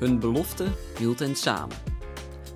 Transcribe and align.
Hun 0.00 0.18
belofte 0.18 0.66
hield 0.98 1.18
hen 1.18 1.36
samen. 1.36 1.76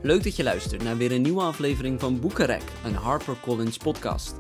Leuk 0.03 0.23
dat 0.23 0.37
je 0.37 0.43
luistert 0.43 0.83
naar 0.83 0.97
weer 0.97 1.13
een 1.13 1.23
nieuwe 1.23 1.43
aflevering 1.43 2.01
van 2.01 2.21
Boekenrek, 2.21 2.63
een 2.85 2.95
HarperCollins 2.95 3.77
podcast. 3.77 4.35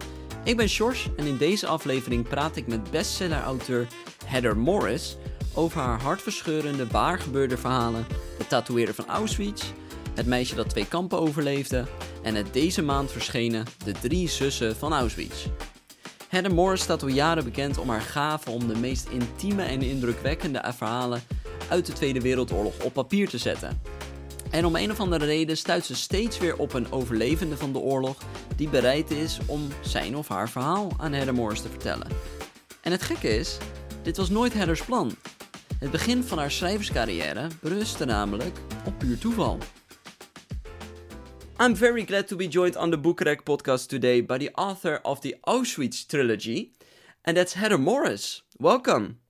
Ik 0.45 0.57
ben 0.57 0.69
Sjors 0.69 1.09
en 1.17 1.27
in 1.27 1.37
deze 1.37 1.67
aflevering 1.67 2.29
praat 2.29 2.57
ik 2.57 2.67
met 2.67 2.91
bestseller-auteur 2.91 3.87
Heather 4.25 4.57
Morris 4.57 5.17
over 5.55 5.81
haar 5.81 6.01
hartverscheurende 6.01 6.87
waargebeurde 6.87 7.57
verhalen, 7.57 8.07
het 8.39 8.49
tatoeëren 8.49 8.95
van 8.95 9.09
Auschwitz, 9.09 9.65
het 10.15 10.27
meisje 10.27 10.55
dat 10.55 10.69
twee 10.69 10.89
kampen 10.89 11.21
overleefde 11.21 11.85
en 12.23 12.35
het 12.35 12.53
deze 12.53 12.83
maand 12.83 13.11
verschenen 13.11 13.67
De 13.85 13.93
Drie 13.93 14.29
Zussen 14.29 14.77
van 14.77 14.93
Auschwitz. 14.93 15.47
Heather 16.29 16.55
Morris 16.55 16.83
staat 16.83 17.03
al 17.03 17.09
jaren 17.09 17.45
bekend 17.45 17.79
om 17.79 17.89
haar 17.89 18.01
gave 18.01 18.51
om 18.51 18.69
de 18.69 18.77
meest 18.77 19.09
intieme 19.09 19.63
en 19.63 19.83
indrukwekkende 19.83 20.73
verhalen 20.77 21.23
uit 21.69 21.87
de 21.87 21.93
Tweede 21.93 22.21
Wereldoorlog 22.21 22.85
op 22.85 22.93
papier 22.93 23.29
te 23.29 23.39
zetten. 23.39 23.81
En 24.51 24.65
om 24.65 24.77
een 24.77 24.91
of 24.91 25.01
andere 25.01 25.25
reden 25.25 25.57
stuit 25.57 25.85
ze 25.85 25.95
steeds 25.95 26.39
weer 26.39 26.57
op 26.57 26.73
een 26.73 26.93
overlevende 26.93 27.57
van 27.57 27.73
de 27.73 27.79
oorlog 27.79 28.23
die 28.57 28.69
bereid 28.69 29.11
is 29.11 29.39
om 29.47 29.69
zijn 29.81 30.17
of 30.17 30.29
haar 30.29 30.49
verhaal 30.49 30.93
aan 30.97 31.13
Heather 31.13 31.35
Morris 31.35 31.61
te 31.61 31.69
vertellen. 31.69 32.07
En 32.81 32.93
het 32.93 33.03
gekke 33.03 33.37
is, 33.37 33.59
dit 34.03 34.17
was 34.17 34.29
nooit 34.29 34.53
Heather's 34.53 34.85
plan. 34.85 35.17
Het 35.79 35.91
begin 35.91 36.23
van 36.23 36.39
haar 36.39 36.51
schrijverscarrière 36.51 37.47
berustte 37.61 38.05
namelijk 38.05 38.59
op 38.87 38.99
puur 38.99 39.19
toeval. 39.19 39.59
I'm 41.61 41.77
very 41.77 42.05
glad 42.05 42.27
to 42.29 42.37
be 42.37 42.49
joined 42.49 42.77
on 42.77 42.91
the 42.91 42.99
Boekrek 42.99 43.43
podcast 43.43 43.89
today 43.89 44.25
by 44.25 44.39
the 44.39 44.51
author 44.55 44.99
of 45.03 45.21
the 45.21 45.39
Auschwitz 45.41 46.07
trilogy, 46.07 46.73
and 47.23 47.37
that's 47.37 47.55
Heather 47.55 47.81
Morris. 47.81 48.45
Welcome. 48.59 49.24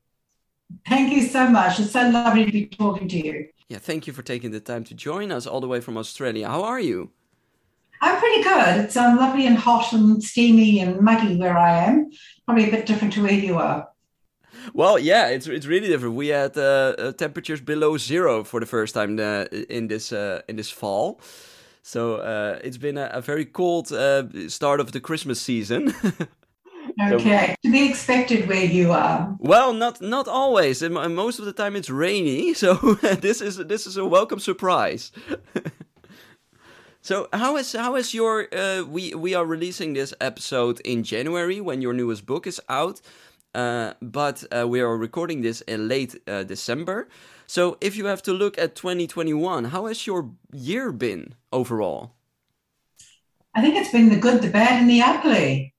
Thank 0.88 1.12
you 1.12 1.22
so 1.22 1.48
much. 1.48 1.80
It's 1.80 1.92
so 1.92 2.08
lovely 2.08 2.44
to 2.44 2.52
be 2.52 2.66
talking 2.66 3.08
to 3.08 3.26
you. 3.26 3.48
Yeah, 3.68 3.78
thank 3.78 4.06
you 4.06 4.12
for 4.12 4.22
taking 4.22 4.50
the 4.50 4.60
time 4.60 4.84
to 4.84 4.94
join 4.94 5.32
us 5.32 5.46
all 5.46 5.60
the 5.60 5.68
way 5.68 5.80
from 5.80 5.96
Australia. 5.96 6.48
How 6.48 6.62
are 6.64 6.80
you? 6.80 7.10
I'm 8.00 8.18
pretty 8.18 8.42
good. 8.42 8.84
It's 8.84 8.96
um, 8.96 9.16
lovely 9.16 9.46
and 9.46 9.56
hot 9.56 9.92
and 9.92 10.22
steamy 10.22 10.80
and 10.80 11.00
muggy 11.00 11.36
where 11.36 11.56
I 11.56 11.84
am. 11.84 12.10
Probably 12.44 12.68
a 12.68 12.70
bit 12.70 12.86
different 12.86 13.14
to 13.14 13.22
where 13.22 13.32
you 13.32 13.56
are. 13.56 13.88
Well, 14.72 14.98
yeah, 14.98 15.28
it's 15.28 15.46
it's 15.46 15.66
really 15.66 15.88
different. 15.88 16.14
We 16.14 16.28
had 16.28 16.56
uh, 16.56 16.94
uh, 16.98 17.12
temperatures 17.12 17.60
below 17.60 17.98
zero 17.98 18.44
for 18.44 18.60
the 18.60 18.66
first 18.66 18.94
time 18.94 19.18
uh, 19.18 19.44
in 19.68 19.88
this 19.88 20.12
uh, 20.12 20.40
in 20.48 20.56
this 20.56 20.70
fall. 20.70 21.20
So 21.82 22.16
uh, 22.16 22.58
it's 22.64 22.78
been 22.78 22.96
a, 22.96 23.10
a 23.12 23.20
very 23.20 23.44
cold 23.44 23.92
uh, 23.92 24.48
start 24.48 24.80
of 24.80 24.92
the 24.92 25.00
Christmas 25.00 25.40
season. 25.40 25.94
Okay, 27.00 27.54
to 27.62 27.70
be 27.70 27.88
expected 27.88 28.48
where 28.48 28.64
you 28.64 28.92
are. 28.92 29.36
Well, 29.38 29.72
not 29.72 30.00
not 30.00 30.28
always. 30.28 30.82
And 30.82 30.94
most 30.94 31.38
of 31.38 31.44
the 31.44 31.52
time 31.52 31.76
it's 31.76 31.90
rainy, 31.90 32.54
so 32.62 32.74
this 33.20 33.40
is 33.40 33.56
this 33.56 33.86
is 33.86 33.96
a 33.96 34.04
welcome 34.04 34.40
surprise. 34.40 35.12
so 37.00 37.28
how 37.32 37.56
is 37.56 37.72
how 37.72 37.96
is 37.96 38.14
your 38.14 38.48
uh, 38.54 38.84
we 38.84 39.14
we 39.14 39.34
are 39.34 39.46
releasing 39.46 39.94
this 39.94 40.14
episode 40.20 40.80
in 40.80 41.02
January 41.02 41.60
when 41.60 41.82
your 41.82 41.92
newest 41.92 42.26
book 42.26 42.46
is 42.46 42.60
out, 42.68 43.00
uh, 43.54 43.94
but 44.00 44.44
uh, 44.50 44.66
we 44.68 44.80
are 44.80 44.96
recording 44.96 45.42
this 45.42 45.60
in 45.62 45.88
late 45.88 46.14
uh, 46.26 46.44
December. 46.44 47.08
So 47.46 47.76
if 47.80 47.96
you 47.96 48.06
have 48.06 48.22
to 48.22 48.32
look 48.32 48.58
at 48.58 48.74
2021, 48.74 49.64
how 49.64 49.86
has 49.86 50.06
your 50.06 50.30
year 50.52 50.92
been 50.92 51.34
overall? 51.52 52.12
I 53.54 53.60
think 53.60 53.76
it's 53.76 53.92
been 53.92 54.08
the 54.08 54.16
good, 54.16 54.42
the 54.42 54.50
bad, 54.50 54.80
and 54.80 54.90
the 54.90 55.02
ugly. 55.02 55.73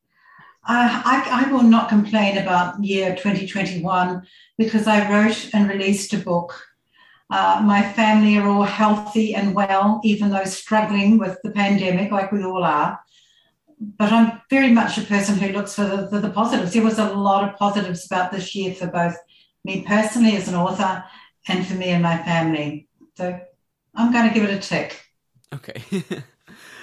I, 0.67 1.45
I, 1.45 1.51
will 1.51 1.63
not 1.63 1.89
complain 1.89 2.37
about 2.37 2.83
year 2.83 3.15
2021 3.15 4.25
because 4.57 4.87
I 4.87 5.09
wrote 5.11 5.49
and 5.53 5.69
released 5.69 6.13
a 6.13 6.17
book. 6.17 6.59
Uh, 7.29 7.61
my 7.63 7.81
family 7.93 8.37
are 8.37 8.47
all 8.47 8.63
healthy 8.63 9.35
and 9.35 9.53
well, 9.53 10.01
even 10.03 10.29
though 10.29 10.45
struggling 10.45 11.17
with 11.17 11.37
the 11.43 11.51
pandemic, 11.51 12.11
like 12.11 12.31
we 12.31 12.43
all 12.43 12.63
are. 12.63 12.99
But 13.79 14.11
I'm 14.11 14.41
very 14.49 14.71
much 14.71 14.97
a 14.97 15.01
person 15.01 15.37
who 15.37 15.51
looks 15.51 15.75
for 15.75 15.83
the, 15.83 16.07
the, 16.07 16.19
the 16.19 16.29
positives. 16.29 16.73
There 16.73 16.83
was 16.83 16.99
a 16.99 17.13
lot 17.13 17.47
of 17.47 17.57
positives 17.57 18.05
about 18.05 18.31
this 18.31 18.55
year 18.55 18.73
for 18.73 18.87
both 18.87 19.15
me 19.63 19.83
personally 19.85 20.35
as 20.35 20.47
an 20.47 20.55
author 20.55 21.03
and 21.47 21.65
for 21.65 21.73
me 21.73 21.89
and 21.89 22.01
my 22.01 22.17
family. 22.17 22.87
So 23.17 23.39
I'm 23.93 24.11
going 24.11 24.27
to 24.27 24.33
give 24.33 24.49
it 24.49 24.55
a 24.55 24.59
tick. 24.59 25.01
Okay. 25.53 25.83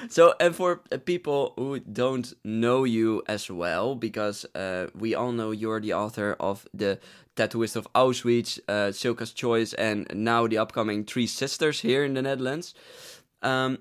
so, 0.08 0.34
and 0.40 0.54
for 0.54 0.80
uh, 0.90 0.98
people 0.98 1.54
who 1.56 1.80
don't 1.80 2.32
know 2.44 2.84
you 2.84 3.22
as 3.26 3.50
well, 3.50 3.94
because 3.94 4.44
uh, 4.54 4.86
we 4.94 5.14
all 5.14 5.32
know 5.32 5.50
you're 5.50 5.80
the 5.80 5.94
author 5.94 6.36
of 6.40 6.66
the 6.74 6.98
Tattooist 7.36 7.76
of 7.76 7.88
Auschwitz, 7.94 8.58
uh, 8.68 8.92
Cilka's 8.92 9.32
Choice, 9.32 9.72
and 9.74 10.06
now 10.14 10.46
the 10.46 10.58
upcoming 10.58 11.04
Three 11.04 11.26
Sisters 11.26 11.80
here 11.80 12.04
in 12.04 12.14
the 12.14 12.22
Netherlands. 12.22 12.74
Um, 13.42 13.78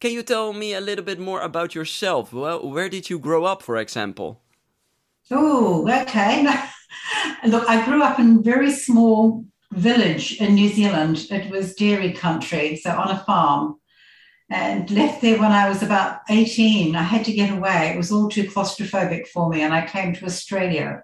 can 0.00 0.12
you 0.12 0.22
tell 0.22 0.52
me 0.52 0.74
a 0.74 0.80
little 0.80 1.04
bit 1.04 1.18
more 1.18 1.40
about 1.40 1.74
yourself? 1.74 2.32
Well, 2.32 2.68
where 2.68 2.88
did 2.88 3.10
you 3.10 3.18
grow 3.18 3.44
up, 3.44 3.62
for 3.62 3.76
example? 3.76 4.40
Oh, 5.30 5.88
okay. 6.02 6.44
Look, 7.46 7.68
I 7.68 7.84
grew 7.84 8.02
up 8.02 8.18
in 8.18 8.42
very 8.42 8.70
small 8.70 9.44
village 9.72 10.40
in 10.40 10.54
New 10.54 10.68
Zealand. 10.68 11.26
It 11.30 11.50
was 11.50 11.74
dairy 11.74 12.12
country, 12.12 12.76
so 12.76 12.90
on 12.90 13.10
a 13.10 13.18
farm 13.24 13.76
and 14.52 14.90
left 14.90 15.22
there 15.22 15.40
when 15.40 15.50
I 15.50 15.66
was 15.66 15.82
about 15.82 16.20
18. 16.28 16.94
I 16.94 17.02
had 17.02 17.24
to 17.24 17.32
get 17.32 17.50
away. 17.50 17.88
It 17.88 17.96
was 17.96 18.12
all 18.12 18.28
too 18.28 18.44
claustrophobic 18.44 19.26
for 19.28 19.48
me, 19.48 19.62
and 19.62 19.72
I 19.72 19.86
came 19.86 20.14
to 20.14 20.26
Australia. 20.26 21.02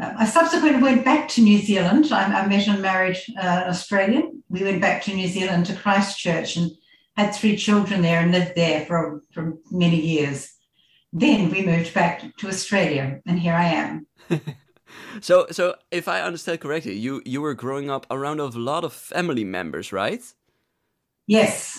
Uh, 0.00 0.12
I 0.18 0.26
subsequently 0.26 0.82
went 0.82 1.04
back 1.04 1.28
to 1.28 1.40
New 1.40 1.58
Zealand. 1.58 2.10
I, 2.10 2.24
I 2.42 2.46
met 2.48 2.66
and 2.66 2.82
married 2.82 3.18
uh, 3.36 3.62
an 3.64 3.68
Australian. 3.68 4.42
We 4.48 4.64
went 4.64 4.80
back 4.80 5.04
to 5.04 5.14
New 5.14 5.28
Zealand 5.28 5.66
to 5.66 5.76
Christchurch 5.76 6.56
and 6.56 6.72
had 7.16 7.30
three 7.30 7.56
children 7.56 8.02
there 8.02 8.20
and 8.20 8.32
lived 8.32 8.56
there 8.56 8.86
for, 8.86 9.22
for 9.32 9.54
many 9.70 10.00
years. 10.00 10.52
Then 11.12 11.48
we 11.48 11.64
moved 11.64 11.94
back 11.94 12.36
to 12.38 12.48
Australia, 12.48 13.20
and 13.24 13.38
here 13.38 13.54
I 13.54 13.66
am. 13.66 14.06
so, 15.20 15.46
so 15.52 15.76
if 15.92 16.08
I 16.08 16.22
understand 16.22 16.58
correctly, 16.58 16.94
you 16.94 17.22
you 17.24 17.40
were 17.40 17.54
growing 17.54 17.88
up 17.88 18.06
around 18.10 18.40
a 18.40 18.46
lot 18.46 18.82
of 18.82 18.92
family 18.92 19.44
members, 19.44 19.92
right? 19.92 20.22
Yes, 21.28 21.78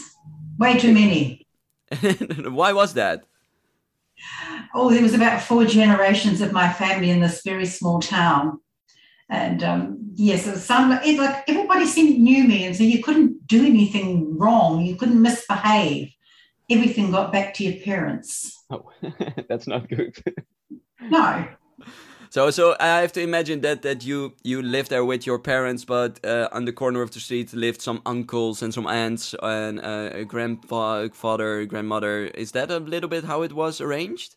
Way 0.63 0.79
too 0.79 0.93
many. 0.93 1.45
Why 2.49 2.71
was 2.71 2.93
that? 2.93 3.25
Oh, 4.73 4.89
there 4.89 5.01
was 5.01 5.13
about 5.13 5.41
four 5.41 5.65
generations 5.65 6.39
of 6.39 6.53
my 6.53 6.71
family 6.71 7.09
in 7.09 7.19
this 7.19 7.41
very 7.43 7.65
small 7.65 7.99
town. 7.99 8.61
And 9.29 9.61
um, 9.61 9.97
yes, 10.13 10.47
it 10.47 10.59
some 10.59 10.93
it, 10.93 11.19
like 11.19 11.43
everybody 11.49 11.85
seemed 11.85 12.17
knew 12.21 12.45
me, 12.45 12.65
and 12.65 12.73
so 12.73 12.83
you 12.83 13.03
couldn't 13.03 13.45
do 13.45 13.65
anything 13.65 14.37
wrong. 14.37 14.85
You 14.85 14.95
couldn't 14.95 15.21
misbehave. 15.21 16.13
Everything 16.69 17.11
got 17.11 17.33
back 17.33 17.53
to 17.55 17.65
your 17.65 17.83
parents. 17.83 18.63
Oh, 18.69 18.89
that's 19.49 19.67
not 19.67 19.89
good. 19.89 20.15
no, 21.01 21.45
so, 22.33 22.49
so 22.49 22.75
I 22.79 23.01
have 23.01 23.11
to 23.11 23.21
imagine 23.21 23.61
that 23.61 23.83
that 23.83 24.03
you 24.03 24.33
you 24.41 24.63
lived 24.63 24.89
there 24.89 25.05
with 25.05 25.27
your 25.27 25.37
parents, 25.37 25.85
but 25.85 26.19
uh, 26.25 26.49
on 26.51 26.65
the 26.65 26.73
corner 26.73 27.03
of 27.03 27.11
the 27.11 27.19
street 27.19 27.53
lived 27.53 27.79
some 27.79 28.01
uncles 28.07 28.63
and 28.63 28.73
some 28.73 28.87
aunts 28.87 29.35
and 29.43 29.79
uh, 29.79 30.09
a 30.11 30.25
grandfather, 30.25 31.65
grandmother. 31.65 32.25
Is 32.33 32.53
that 32.53 32.71
a 32.71 32.79
little 32.79 33.07
bit 33.07 33.23
how 33.23 33.43
it 33.43 33.53
was 33.53 33.79
arranged? 33.79 34.35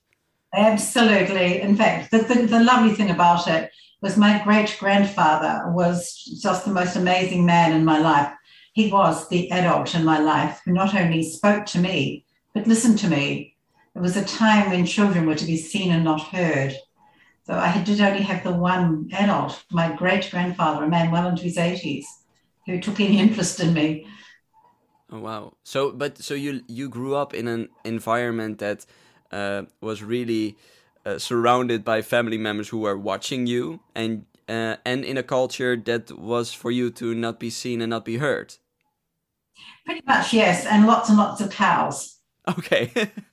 Absolutely. 0.54 1.62
In 1.62 1.74
fact, 1.74 2.10
the, 2.10 2.18
the, 2.18 2.46
the 2.46 2.62
lovely 2.62 2.92
thing 2.92 3.08
about 3.10 3.48
it 3.48 3.70
was 4.02 4.18
my 4.18 4.44
great 4.44 4.76
grandfather 4.78 5.62
was 5.72 6.22
just 6.42 6.66
the 6.66 6.72
most 6.72 6.96
amazing 6.96 7.46
man 7.46 7.72
in 7.72 7.82
my 7.82 7.98
life. 7.98 8.30
He 8.74 8.92
was 8.92 9.26
the 9.30 9.50
adult 9.50 9.94
in 9.94 10.04
my 10.04 10.18
life 10.18 10.60
who 10.66 10.72
not 10.74 10.94
only 10.94 11.22
spoke 11.22 11.64
to 11.68 11.78
me, 11.78 12.26
but 12.52 12.66
listened 12.66 12.98
to 12.98 13.08
me. 13.08 13.56
It 13.94 14.00
was 14.00 14.18
a 14.18 14.24
time 14.26 14.68
when 14.68 14.84
children 14.84 15.24
were 15.24 15.34
to 15.34 15.46
be 15.46 15.56
seen 15.56 15.92
and 15.92 16.04
not 16.04 16.20
heard. 16.20 16.76
So 17.46 17.54
I 17.54 17.80
did 17.82 18.00
only 18.00 18.22
have 18.22 18.42
the 18.42 18.50
one 18.52 19.08
adult, 19.12 19.62
my 19.70 19.94
great 19.94 20.28
grandfather, 20.32 20.82
a 20.82 20.88
man 20.88 21.12
well 21.12 21.28
into 21.28 21.44
his 21.44 21.56
80s, 21.56 22.06
who 22.66 22.80
took 22.80 22.98
any 22.98 23.20
interest 23.20 23.60
in 23.60 23.72
me. 23.72 24.08
Oh, 25.12 25.20
wow. 25.20 25.52
So, 25.62 25.92
but 25.92 26.18
so 26.18 26.34
you 26.34 26.62
you 26.66 26.88
grew 26.88 27.14
up 27.14 27.32
in 27.32 27.46
an 27.46 27.68
environment 27.84 28.58
that 28.58 28.84
uh, 29.30 29.62
was 29.80 30.02
really 30.02 30.56
uh, 31.04 31.18
surrounded 31.18 31.84
by 31.84 32.02
family 32.02 32.38
members 32.38 32.68
who 32.68 32.78
were 32.78 32.98
watching 32.98 33.46
you, 33.46 33.78
and 33.94 34.26
uh, 34.48 34.76
and 34.84 35.04
in 35.04 35.16
a 35.16 35.22
culture 35.22 35.76
that 35.76 36.10
was 36.18 36.52
for 36.52 36.72
you 36.72 36.90
to 36.90 37.14
not 37.14 37.38
be 37.38 37.50
seen 37.50 37.80
and 37.80 37.90
not 37.90 38.04
be 38.04 38.16
heard. 38.16 38.56
Pretty 39.84 40.02
much, 40.06 40.32
yes, 40.32 40.66
and 40.66 40.86
lots 40.86 41.08
and 41.08 41.18
lots 41.18 41.40
of 41.40 41.50
cows. 41.50 42.18
Okay. 42.48 42.90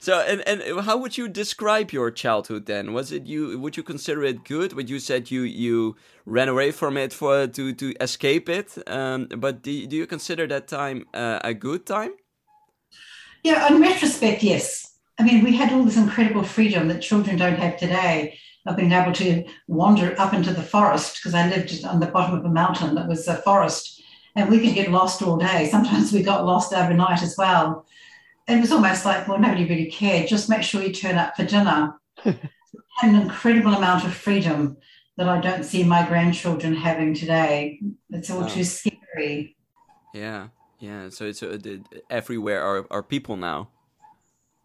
so 0.00 0.20
and 0.20 0.40
and 0.46 0.80
how 0.80 0.96
would 0.96 1.16
you 1.16 1.28
describe 1.28 1.92
your 1.92 2.10
childhood 2.10 2.66
then 2.66 2.92
was 2.92 3.12
it 3.12 3.26
you 3.26 3.58
would 3.58 3.76
you 3.76 3.82
consider 3.82 4.22
it 4.24 4.44
good 4.44 4.72
would 4.72 4.90
you 4.90 4.98
said 4.98 5.30
you 5.30 5.42
you 5.42 5.96
ran 6.24 6.48
away 6.48 6.70
from 6.70 6.96
it 6.96 7.12
for 7.12 7.46
to 7.46 7.72
to 7.72 7.94
escape 8.00 8.48
it 8.48 8.76
um, 8.86 9.26
but 9.36 9.62
do, 9.62 9.86
do 9.86 9.96
you 9.96 10.06
consider 10.06 10.46
that 10.46 10.68
time 10.68 11.06
uh, 11.14 11.38
a 11.44 11.54
good 11.54 11.86
time 11.86 12.12
yeah 13.42 13.66
in 13.68 13.80
retrospect 13.80 14.42
yes 14.42 14.96
i 15.18 15.22
mean 15.22 15.44
we 15.44 15.54
had 15.54 15.72
all 15.72 15.84
this 15.84 15.96
incredible 15.96 16.42
freedom 16.42 16.88
that 16.88 17.00
children 17.00 17.36
don't 17.36 17.58
have 17.58 17.76
today 17.76 18.38
of 18.66 18.76
being 18.76 18.92
able 18.92 19.12
to 19.12 19.44
wander 19.68 20.14
up 20.20 20.34
into 20.34 20.52
the 20.52 20.62
forest 20.62 21.16
because 21.16 21.34
I 21.34 21.48
lived 21.48 21.84
on 21.84 22.00
the 22.00 22.06
bottom 22.06 22.38
of 22.38 22.44
a 22.44 22.48
mountain 22.48 22.94
that 22.96 23.08
was 23.08 23.26
a 23.28 23.36
forest 23.36 24.02
and 24.34 24.50
we 24.50 24.60
could 24.60 24.74
get 24.74 24.90
lost 24.90 25.22
all 25.22 25.36
day. 25.36 25.68
Sometimes 25.70 26.12
we 26.12 26.22
got 26.22 26.44
lost 26.44 26.74
overnight 26.74 27.22
as 27.22 27.36
well. 27.38 27.86
It 28.48 28.60
was 28.60 28.72
almost 28.72 29.04
like, 29.04 29.26
well, 29.26 29.38
nobody 29.38 29.64
really 29.64 29.90
cared. 29.90 30.28
Just 30.28 30.48
make 30.48 30.62
sure 30.62 30.82
you 30.82 30.92
turn 30.92 31.16
up 31.16 31.36
for 31.36 31.44
dinner. 31.44 31.94
an 33.02 33.14
incredible 33.14 33.74
amount 33.74 34.04
of 34.04 34.14
freedom 34.14 34.76
that 35.16 35.28
I 35.28 35.40
don't 35.40 35.64
see 35.64 35.82
my 35.82 36.06
grandchildren 36.06 36.74
having 36.74 37.14
today. 37.14 37.80
It's 38.10 38.30
all 38.30 38.42
wow. 38.42 38.48
too 38.48 38.64
scary. 38.64 39.56
Yeah, 40.14 40.48
yeah. 40.78 41.08
So 41.08 41.24
it's 41.24 41.42
uh, 41.42 41.58
everywhere 42.10 42.62
are, 42.62 42.86
are 42.90 43.02
people 43.02 43.36
now. 43.36 43.68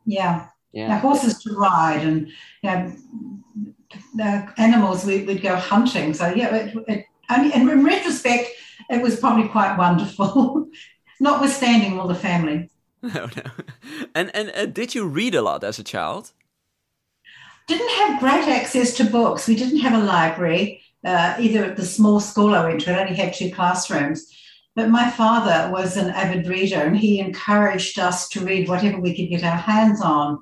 Yeah. 0.05 0.47
Yeah. 0.73 0.99
horses 0.99 1.43
to 1.43 1.53
ride 1.53 2.01
and 2.01 2.31
yeah, 2.63 2.93
the 4.15 4.53
animals 4.57 5.03
we, 5.03 5.25
would 5.25 5.41
go 5.41 5.57
hunting. 5.57 6.13
So 6.13 6.29
yeah, 6.33 6.55
it, 6.55 6.75
it 6.87 7.05
only 7.29 7.53
and 7.53 7.69
in 7.69 7.83
retrospect, 7.83 8.47
it 8.89 9.01
was 9.01 9.19
probably 9.19 9.49
quite 9.49 9.77
wonderful, 9.77 10.69
notwithstanding 11.19 11.99
all 11.99 12.07
the 12.07 12.15
family. 12.15 12.69
No, 13.01 13.29
no. 13.35 13.43
And 14.15 14.35
and 14.35 14.51
uh, 14.55 14.65
did 14.65 14.95
you 14.95 15.07
read 15.07 15.35
a 15.35 15.41
lot 15.41 15.63
as 15.63 15.79
a 15.79 15.83
child? 15.83 16.31
Didn't 17.67 17.89
have 17.89 18.19
great 18.19 18.47
access 18.47 18.93
to 18.95 19.03
books. 19.03 19.47
We 19.47 19.55
didn't 19.55 19.79
have 19.79 19.93
a 19.93 20.05
library. 20.05 20.81
Uh, 21.03 21.35
either 21.39 21.65
at 21.65 21.77
the 21.77 21.85
small 21.85 22.19
school 22.19 22.53
I 22.53 22.65
went 22.65 22.81
to, 22.81 22.91
it 22.91 22.99
only 22.99 23.15
had 23.15 23.33
two 23.33 23.51
classrooms. 23.51 24.31
But 24.75 24.89
my 24.89 25.09
father 25.09 25.71
was 25.71 25.97
an 25.97 26.11
avid 26.11 26.47
reader 26.47 26.79
and 26.79 26.95
he 26.95 27.19
encouraged 27.19 27.99
us 27.99 28.29
to 28.29 28.45
read 28.45 28.69
whatever 28.69 28.99
we 28.99 29.15
could 29.15 29.29
get 29.29 29.43
our 29.43 29.57
hands 29.57 30.01
on. 30.01 30.39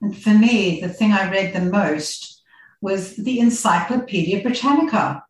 And 0.00 0.16
for 0.16 0.30
me, 0.30 0.80
the 0.80 0.88
thing 0.88 1.12
I 1.12 1.30
read 1.30 1.54
the 1.54 1.60
most 1.60 2.42
was 2.80 3.16
the 3.16 3.40
Encyclopedia 3.40 4.42
Britannica. 4.42 5.24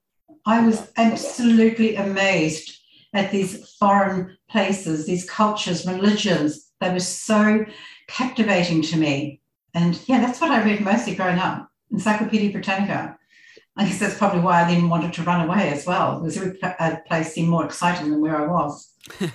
I 0.45 0.65
was 0.65 0.93
absolutely 0.97 1.97
amazed 1.97 2.79
at 3.13 3.33
these 3.33 3.69
foreign 3.79 4.37
places, 4.49 5.07
these 5.07 5.29
cultures, 5.29 5.87
religions. 5.87 6.66
They 6.81 6.93
were 6.93 7.01
so 7.01 7.65
captivating 8.07 8.83
to 8.83 8.97
me. 8.97 9.41
And 9.75 9.99
yeah, 10.07 10.21
that's 10.21 10.41
what 10.41 10.51
I 10.51 10.63
read 10.63 10.81
mostly 10.81 11.15
growing 11.15 11.39
up 11.39 11.71
Encyclopedia 11.93 12.51
Britannica. 12.51 13.19
I 13.77 13.85
guess 13.85 13.99
that's 13.99 14.17
probably 14.17 14.41
why 14.41 14.63
I 14.63 14.73
then 14.73 14.89
wanted 14.89 15.13
to 15.15 15.23
run 15.23 15.47
away 15.47 15.71
as 15.71 15.87
well, 15.87 16.21
because 16.21 16.39
every 16.39 16.59
place 17.07 17.35
seemed 17.35 17.49
more 17.49 17.65
exciting 17.65 18.11
than 18.11 18.23
where 18.23 18.37
I 18.37 18.47
was. 18.47 18.91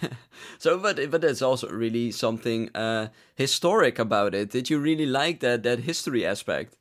so, 0.58 0.80
but 0.80 1.12
but 1.12 1.22
there's 1.22 1.44
also 1.44 1.70
really 1.70 2.12
something 2.12 2.70
uh, 2.76 3.10
historic 3.36 4.00
about 4.00 4.34
it. 4.34 4.50
Did 4.50 4.70
you 4.70 4.80
really 4.80 5.06
like 5.06 5.40
that 5.42 5.64
that 5.64 5.80
history 5.80 6.26
aspect? 6.26 6.76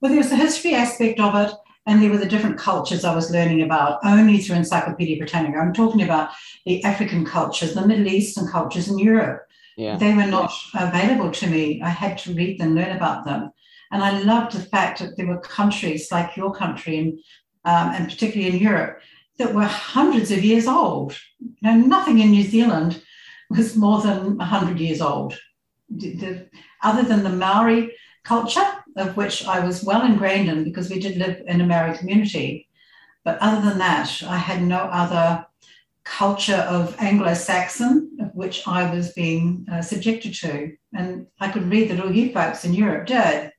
Well, 0.00 0.10
there 0.10 0.18
was 0.18 0.30
the 0.30 0.36
history 0.36 0.74
aspect 0.74 1.20
of 1.20 1.34
it, 1.36 1.54
and 1.90 2.00
there 2.00 2.10
were 2.10 2.18
the 2.18 2.26
different 2.26 2.56
cultures 2.56 3.04
I 3.04 3.12
was 3.12 3.32
learning 3.32 3.62
about 3.62 3.98
only 4.04 4.38
through 4.38 4.54
Encyclopedia 4.54 5.18
Britannica. 5.18 5.58
I'm 5.58 5.72
talking 5.72 6.02
about 6.02 6.30
the 6.64 6.84
African 6.84 7.24
cultures, 7.24 7.74
the 7.74 7.84
Middle 7.84 8.06
Eastern 8.06 8.46
cultures, 8.46 8.86
in 8.86 8.96
Europe. 8.96 9.48
Yeah. 9.76 9.96
They 9.96 10.14
were 10.14 10.26
not 10.26 10.52
available 10.72 11.32
to 11.32 11.48
me. 11.48 11.82
I 11.82 11.88
had 11.88 12.16
to 12.18 12.32
read 12.32 12.60
them, 12.60 12.76
learn 12.76 12.96
about 12.96 13.24
them. 13.24 13.50
And 13.90 14.04
I 14.04 14.20
loved 14.20 14.52
the 14.52 14.62
fact 14.62 15.00
that 15.00 15.16
there 15.16 15.26
were 15.26 15.40
countries 15.40 16.12
like 16.12 16.36
your 16.36 16.54
country 16.54 16.98
and, 16.98 17.18
um, 17.64 17.92
and 17.92 18.08
particularly 18.08 18.54
in 18.54 18.62
Europe 18.62 19.00
that 19.38 19.52
were 19.52 19.64
hundreds 19.64 20.30
of 20.30 20.44
years 20.44 20.68
old. 20.68 21.18
You 21.40 21.56
know, 21.62 21.74
nothing 21.74 22.20
in 22.20 22.30
New 22.30 22.44
Zealand 22.44 23.02
was 23.48 23.74
more 23.74 24.00
than 24.00 24.38
100 24.38 24.78
years 24.78 25.00
old. 25.00 25.36
The, 25.88 26.14
the, 26.14 26.48
other 26.84 27.02
than 27.02 27.24
the 27.24 27.30
Maori 27.30 27.96
culture, 28.22 28.79
of 29.00 29.16
which 29.16 29.46
I 29.46 29.64
was 29.64 29.82
well 29.82 30.02
ingrained 30.02 30.48
in 30.48 30.64
because 30.64 30.90
we 30.90 31.00
did 31.00 31.16
live 31.16 31.42
in 31.46 31.60
a 31.60 31.66
Maori 31.66 31.96
community. 31.96 32.68
But 33.24 33.38
other 33.40 33.68
than 33.68 33.78
that, 33.78 34.22
I 34.22 34.36
had 34.36 34.62
no 34.62 34.78
other 34.78 35.46
culture 36.04 36.66
of 36.68 36.96
Anglo 36.98 37.34
Saxon, 37.34 38.16
of 38.20 38.34
which 38.34 38.66
I 38.66 38.92
was 38.94 39.12
being 39.12 39.66
uh, 39.70 39.82
subjected 39.82 40.34
to. 40.34 40.72
And 40.94 41.26
I 41.38 41.50
could 41.50 41.70
read 41.70 41.90
that 41.90 42.00
all 42.00 42.12
you 42.12 42.32
folks 42.32 42.64
in 42.64 42.74
Europe 42.74 43.06
did. 43.06 43.52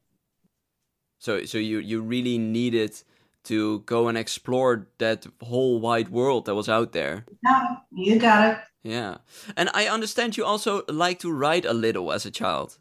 So, 1.19 1.45
so 1.45 1.57
you, 1.57 1.79
you 1.79 2.01
really 2.01 2.38
needed 2.38 2.99
to 3.43 3.79
go 3.81 4.07
and 4.07 4.17
explore 4.17 4.88
that 4.97 5.25
whole 5.41 5.79
wide 5.79 6.09
world 6.09 6.45
that 6.45 6.55
was 6.55 6.69
out 6.69 6.91
there. 6.91 7.25
No, 7.43 7.77
you 7.91 8.19
got 8.19 8.49
it. 8.49 8.57
Yeah. 8.83 9.17
And 9.55 9.69
I 9.73 9.88
understand 9.88 10.38
you 10.38 10.45
also 10.45 10.83
like 10.88 11.19
to 11.19 11.31
write 11.31 11.65
a 11.65 11.73
little 11.73 12.11
as 12.11 12.25
a 12.25 12.31
child. 12.31 12.77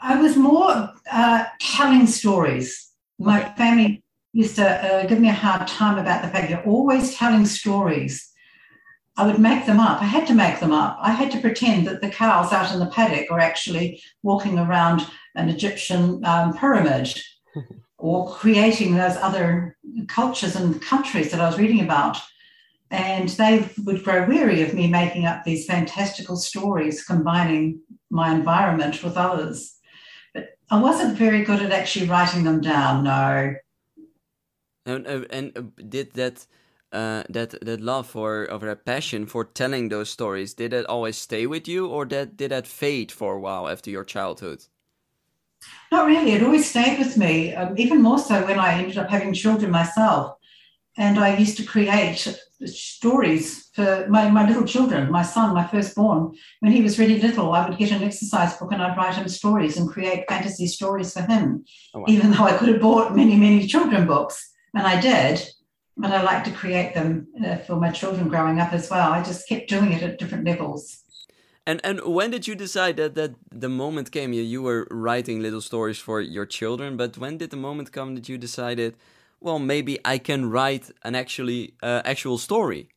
I 0.00 0.20
was 0.20 0.36
more 0.36 0.92
uh, 1.10 1.44
telling 1.58 2.06
stories. 2.06 2.92
My 3.18 3.42
family 3.54 4.02
used 4.32 4.56
to 4.56 4.68
uh, 4.68 5.06
give 5.06 5.20
me 5.20 5.28
a 5.28 5.32
hard 5.32 5.66
time 5.66 5.98
about 5.98 6.22
the 6.22 6.28
fact 6.28 6.50
you're 6.50 6.62
always 6.64 7.14
telling 7.14 7.46
stories. 7.46 8.30
I 9.16 9.26
would 9.26 9.38
make 9.38 9.64
them 9.64 9.80
up. 9.80 10.02
I 10.02 10.04
had 10.04 10.26
to 10.26 10.34
make 10.34 10.60
them 10.60 10.72
up. 10.72 10.98
I 11.00 11.12
had 11.12 11.30
to 11.32 11.40
pretend 11.40 11.86
that 11.86 12.02
the 12.02 12.10
cows 12.10 12.52
out 12.52 12.72
in 12.72 12.78
the 12.78 12.86
paddock 12.86 13.30
are 13.30 13.40
actually 13.40 14.02
walking 14.22 14.58
around 14.58 15.06
an 15.34 15.48
Egyptian 15.48 16.22
um, 16.26 16.52
pyramid 16.52 17.18
or 17.98 18.30
creating 18.34 18.94
those 18.94 19.16
other 19.16 19.78
cultures 20.08 20.54
and 20.54 20.82
countries 20.82 21.30
that 21.30 21.40
I 21.40 21.46
was 21.46 21.58
reading 21.58 21.80
about. 21.80 22.18
And 22.90 23.30
they 23.30 23.68
would 23.84 24.04
grow 24.04 24.26
weary 24.26 24.62
of 24.62 24.74
me 24.74 24.86
making 24.86 25.24
up 25.24 25.44
these 25.44 25.64
fantastical 25.64 26.36
stories, 26.36 27.02
combining 27.02 27.80
my 28.10 28.32
environment 28.34 29.02
with 29.02 29.16
others. 29.16 29.75
I 30.70 30.80
wasn't 30.80 31.16
very 31.16 31.44
good 31.44 31.62
at 31.62 31.72
actually 31.72 32.08
writing 32.08 32.44
them 32.44 32.60
down, 32.60 33.04
no. 33.04 33.54
And, 34.84 35.06
uh, 35.06 35.24
and 35.30 35.56
uh, 35.56 35.62
did 35.88 36.14
that 36.14 36.46
uh, 36.92 37.24
that 37.28 37.54
that 37.60 37.80
love 37.80 38.06
for 38.06 38.50
or 38.50 38.58
that 38.58 38.84
passion 38.84 39.26
for 39.26 39.44
telling 39.44 39.88
those 39.88 40.08
stories 40.08 40.54
did 40.54 40.70
that 40.70 40.86
always 40.86 41.16
stay 41.16 41.46
with 41.46 41.68
you, 41.68 41.86
or 41.86 42.04
that 42.06 42.36
did 42.36 42.50
that 42.50 42.66
fade 42.66 43.12
for 43.12 43.34
a 43.34 43.40
while 43.40 43.68
after 43.68 43.90
your 43.90 44.04
childhood? 44.04 44.64
Not 45.90 46.06
really. 46.06 46.32
It 46.32 46.42
always 46.42 46.68
stayed 46.68 46.98
with 46.98 47.16
me. 47.16 47.54
Um, 47.54 47.76
even 47.76 48.02
more 48.02 48.18
so 48.18 48.44
when 48.44 48.58
I 48.58 48.78
ended 48.78 48.98
up 48.98 49.10
having 49.10 49.32
children 49.32 49.70
myself, 49.70 50.36
and 50.96 51.18
I 51.18 51.36
used 51.36 51.56
to 51.58 51.64
create 51.64 52.40
stories 52.64 53.68
for 53.74 54.06
my, 54.08 54.30
my 54.30 54.46
little 54.48 54.64
children. 54.64 55.10
My 55.10 55.22
son, 55.22 55.54
my 55.54 55.66
firstborn, 55.66 56.34
when 56.60 56.72
he 56.72 56.82
was 56.82 56.98
really 56.98 57.20
little, 57.20 57.52
I 57.52 57.68
would 57.68 57.78
get 57.78 57.92
an 57.92 58.02
exercise 58.02 58.56
book 58.56 58.72
and 58.72 58.82
I'd 58.82 58.96
write 58.96 59.16
him 59.16 59.28
stories 59.28 59.76
and 59.76 59.88
create 59.88 60.24
fantasy 60.28 60.66
stories 60.66 61.12
for 61.12 61.22
him. 61.22 61.64
Oh, 61.94 62.00
wow. 62.00 62.06
Even 62.08 62.30
though 62.30 62.44
I 62.44 62.56
could 62.56 62.68
have 62.68 62.80
bought 62.80 63.14
many, 63.14 63.36
many 63.36 63.66
children 63.66 64.06
books, 64.06 64.52
and 64.74 64.86
I 64.86 65.00
did, 65.00 65.46
And 66.02 66.12
I 66.12 66.22
like 66.22 66.44
to 66.44 66.50
create 66.50 66.94
them 66.94 67.26
uh, 67.44 67.56
for 67.56 67.76
my 67.76 67.90
children 67.90 68.28
growing 68.28 68.60
up 68.60 68.72
as 68.72 68.90
well. 68.90 69.12
I 69.12 69.22
just 69.22 69.48
kept 69.48 69.68
doing 69.68 69.92
it 69.92 70.02
at 70.02 70.18
different 70.18 70.44
levels. 70.44 71.02
And 71.66 71.80
and 71.82 72.00
when 72.04 72.30
did 72.30 72.46
you 72.46 72.54
decide 72.54 72.96
that 72.96 73.14
that 73.14 73.34
the 73.50 73.68
moment 73.68 74.10
came? 74.12 74.32
You 74.32 74.42
you 74.42 74.62
were 74.62 74.86
writing 74.90 75.40
little 75.42 75.60
stories 75.60 75.98
for 75.98 76.20
your 76.20 76.46
children, 76.46 76.96
but 76.96 77.18
when 77.18 77.38
did 77.38 77.50
the 77.50 77.56
moment 77.56 77.92
come 77.92 78.14
that 78.14 78.28
you 78.28 78.38
decided, 78.38 78.94
well, 79.40 79.58
maybe 79.58 79.98
I 80.04 80.18
can 80.18 80.50
write 80.50 80.90
an 81.02 81.14
actually 81.14 81.74
uh, 81.82 82.02
actual 82.04 82.38
story? 82.38 82.88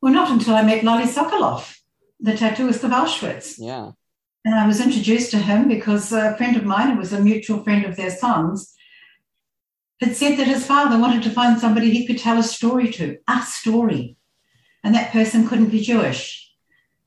Well, 0.00 0.12
not 0.12 0.30
until 0.30 0.54
I 0.54 0.62
met 0.62 0.84
Lale 0.84 1.06
Sokolov, 1.06 1.78
the 2.20 2.32
tattooist 2.32 2.84
of 2.84 2.90
Auschwitz. 2.90 3.56
Yeah. 3.58 3.92
And 4.44 4.54
I 4.54 4.66
was 4.66 4.80
introduced 4.80 5.30
to 5.30 5.38
him 5.38 5.68
because 5.68 6.12
a 6.12 6.36
friend 6.36 6.56
of 6.56 6.64
mine, 6.64 6.90
who 6.90 6.98
was 6.98 7.12
a 7.12 7.20
mutual 7.20 7.62
friend 7.64 7.86
of 7.86 7.96
their 7.96 8.10
son's, 8.10 8.74
had 10.00 10.14
said 10.14 10.36
that 10.38 10.46
his 10.46 10.66
father 10.66 10.98
wanted 10.98 11.22
to 11.22 11.30
find 11.30 11.58
somebody 11.58 11.90
he 11.90 12.06
could 12.06 12.18
tell 12.18 12.38
a 12.38 12.42
story 12.42 12.90
to, 12.92 13.16
a 13.28 13.42
story. 13.42 14.16
And 14.82 14.94
that 14.94 15.12
person 15.12 15.48
couldn't 15.48 15.70
be 15.70 15.80
Jewish. 15.80 16.52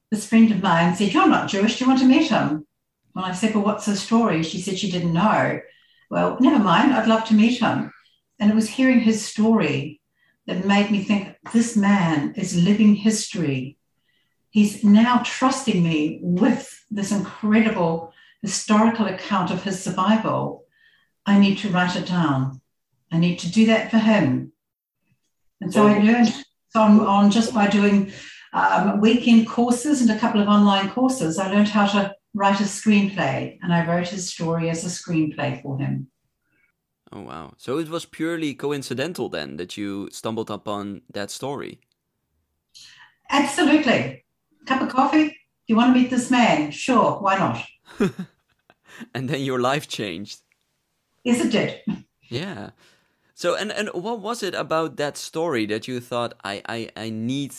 This 0.10 0.28
friend 0.28 0.52
of 0.52 0.64
mine 0.64 0.96
said, 0.96 1.14
You're 1.14 1.28
not 1.28 1.50
Jewish. 1.50 1.78
Do 1.78 1.86
you 1.86 1.90
want 1.90 2.02
to 2.02 2.08
meet 2.08 2.30
him? 2.30 2.66
Well, 3.14 3.26
I 3.26 3.34
said, 3.34 3.54
Well, 3.54 3.64
what's 3.64 3.86
the 3.86 3.96
story? 3.96 4.42
She 4.42 4.60
said 4.60 4.80
she 4.80 4.90
didn't 4.90 5.14
know. 5.14 5.60
Well, 6.10 6.38
never 6.40 6.64
mind. 6.64 6.94
I'd 6.94 7.08
love 7.08 7.26
to 7.26 7.34
meet 7.34 7.60
him. 7.60 7.92
And 8.40 8.52
it 8.52 8.56
was 8.56 8.70
hearing 8.70 9.00
his 9.00 9.26
story 9.26 10.02
that 10.46 10.66
made 10.66 10.92
me 10.92 11.04
think 11.04 11.36
this 11.54 11.76
man 11.76 12.34
is 12.36 12.56
living 12.56 12.96
history. 12.96 13.78
He's 14.50 14.84
now 14.84 15.22
trusting 15.26 15.84
me 15.84 16.20
with 16.22 16.86
this 16.90 17.12
incredible 17.12 18.14
historical 18.42 19.08
account 19.08 19.52
of 19.52 19.64
his 19.64 19.84
survival. 19.84 20.66
I 21.26 21.38
need 21.38 21.58
to 21.60 21.70
write 21.70 21.96
it 21.96 22.08
down. 22.08 22.62
I 23.12 23.18
need 23.18 23.40
to 23.40 23.52
do 23.52 23.66
that 23.68 23.92
for 23.92 23.98
him. 23.98 24.54
And 25.60 25.74
so 25.74 25.88
I 25.88 26.00
learned 26.00 26.34
on, 26.76 27.00
on 27.02 27.32
just 27.32 27.54
by 27.54 27.68
doing 27.68 28.12
um, 28.54 29.02
weekend 29.02 29.48
courses 29.48 30.02
and 30.02 30.12
a 30.12 30.20
couple 30.20 30.42
of 30.42 30.48
online 30.48 30.90
courses, 30.90 31.40
I 31.40 31.52
learned 31.52 31.70
how 31.70 31.88
to 31.88 32.14
write 32.34 32.60
a 32.60 32.64
screenplay 32.64 33.58
and 33.62 33.74
I 33.74 33.86
wrote 33.88 34.10
his 34.10 34.30
story 34.32 34.70
as 34.70 34.84
a 34.84 34.88
screenplay 34.88 35.62
for 35.62 35.78
him. 35.78 36.08
Oh, 37.12 37.22
wow. 37.22 37.54
So 37.58 37.78
it 37.78 37.90
was 37.90 38.06
purely 38.06 38.54
coincidental 38.54 39.30
then 39.30 39.58
that 39.58 39.78
you 39.78 40.10
stumbled 40.12 40.52
upon 40.52 41.02
that 41.14 41.32
story? 41.32 41.80
Absolutely. 43.30 44.26
Cup 44.66 44.82
of 44.82 44.90
coffee? 44.90 45.36
You 45.68 45.76
want 45.76 45.94
to 45.94 46.00
meet 46.00 46.10
this 46.10 46.30
man? 46.30 46.72
Sure, 46.72 47.20
why 47.20 47.38
not? 47.38 47.66
and 49.14 49.30
then 49.30 49.42
your 49.42 49.60
life 49.60 49.88
changed. 49.88 50.42
Yes, 51.24 51.44
it 51.44 51.52
did. 51.52 51.82
Yeah. 52.30 52.72
So 53.36 53.56
and 53.56 53.72
and 53.72 53.88
what 53.94 54.20
was 54.20 54.44
it 54.44 54.54
about 54.54 54.98
that 54.98 55.16
story 55.16 55.66
that 55.68 55.88
you 55.88 56.02
thought 56.02 56.34
I 56.44 56.62
I, 56.68 56.90
I 56.98 57.10
need 57.10 57.54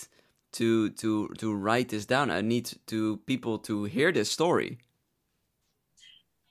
to 0.52 0.90
to 0.90 1.28
to 1.38 1.54
write 1.54 1.88
this 1.88 2.06
down? 2.06 2.30
I 2.30 2.40
need 2.40 2.70
to 2.86 3.18
people 3.26 3.58
to 3.60 3.84
hear 3.84 4.12
this 4.12 4.30
story. 4.30 4.78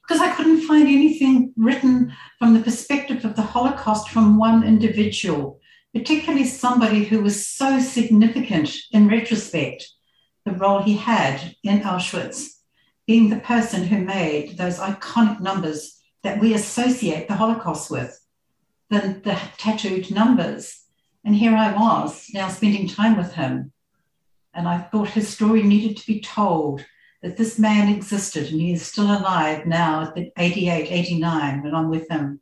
Because 0.01 0.21
I 0.21 0.33
couldn't 0.35 0.61
find 0.61 0.87
anything 0.87 1.53
written 1.57 2.13
from 2.39 2.53
the 2.53 2.61
perspective 2.61 3.25
of 3.25 3.35
the 3.35 3.41
Holocaust 3.41 4.09
from 4.09 4.37
one 4.37 4.63
individual, 4.63 5.59
particularly 5.93 6.45
somebody 6.45 7.03
who 7.03 7.21
was 7.21 7.45
so 7.45 7.79
significant 7.79 8.73
in 8.91 9.09
retrospect, 9.09 9.89
the 10.45 10.53
role 10.53 10.81
he 10.81 10.95
had 10.95 11.55
in 11.63 11.81
Auschwitz, 11.81 12.51
being 13.05 13.29
the 13.29 13.39
person 13.39 13.83
who 13.83 13.99
made 13.99 14.57
those 14.57 14.79
iconic 14.79 15.41
numbers 15.41 15.99
that 16.23 16.39
we 16.39 16.53
associate 16.53 17.27
the 17.27 17.35
Holocaust 17.35 17.91
with 17.91 18.17
the, 18.89 19.19
the 19.23 19.37
tattooed 19.57 20.11
numbers. 20.11 20.83
And 21.25 21.35
here 21.35 21.55
I 21.55 21.73
was 21.73 22.27
now 22.33 22.47
spending 22.47 22.87
time 22.87 23.17
with 23.17 23.33
him. 23.33 23.73
And 24.57 24.67
I 24.67 24.79
thought 24.79 25.09
his 25.09 25.29
story 25.29 25.61
needed 25.61 25.97
to 25.97 26.07
be 26.07 26.19
told 26.19 26.83
that 27.21 27.37
this 27.37 27.59
man 27.59 27.93
existed 27.93 28.51
and 28.51 28.59
he 28.59 28.73
is 28.73 28.85
still 28.85 29.05
alive 29.05 29.67
now 29.67 30.01
at 30.01 30.15
the 30.15 30.31
88, 30.37 30.91
89 30.91 31.63
when 31.63 31.75
I'm 31.75 31.89
with 31.89 32.09
him. 32.09 32.41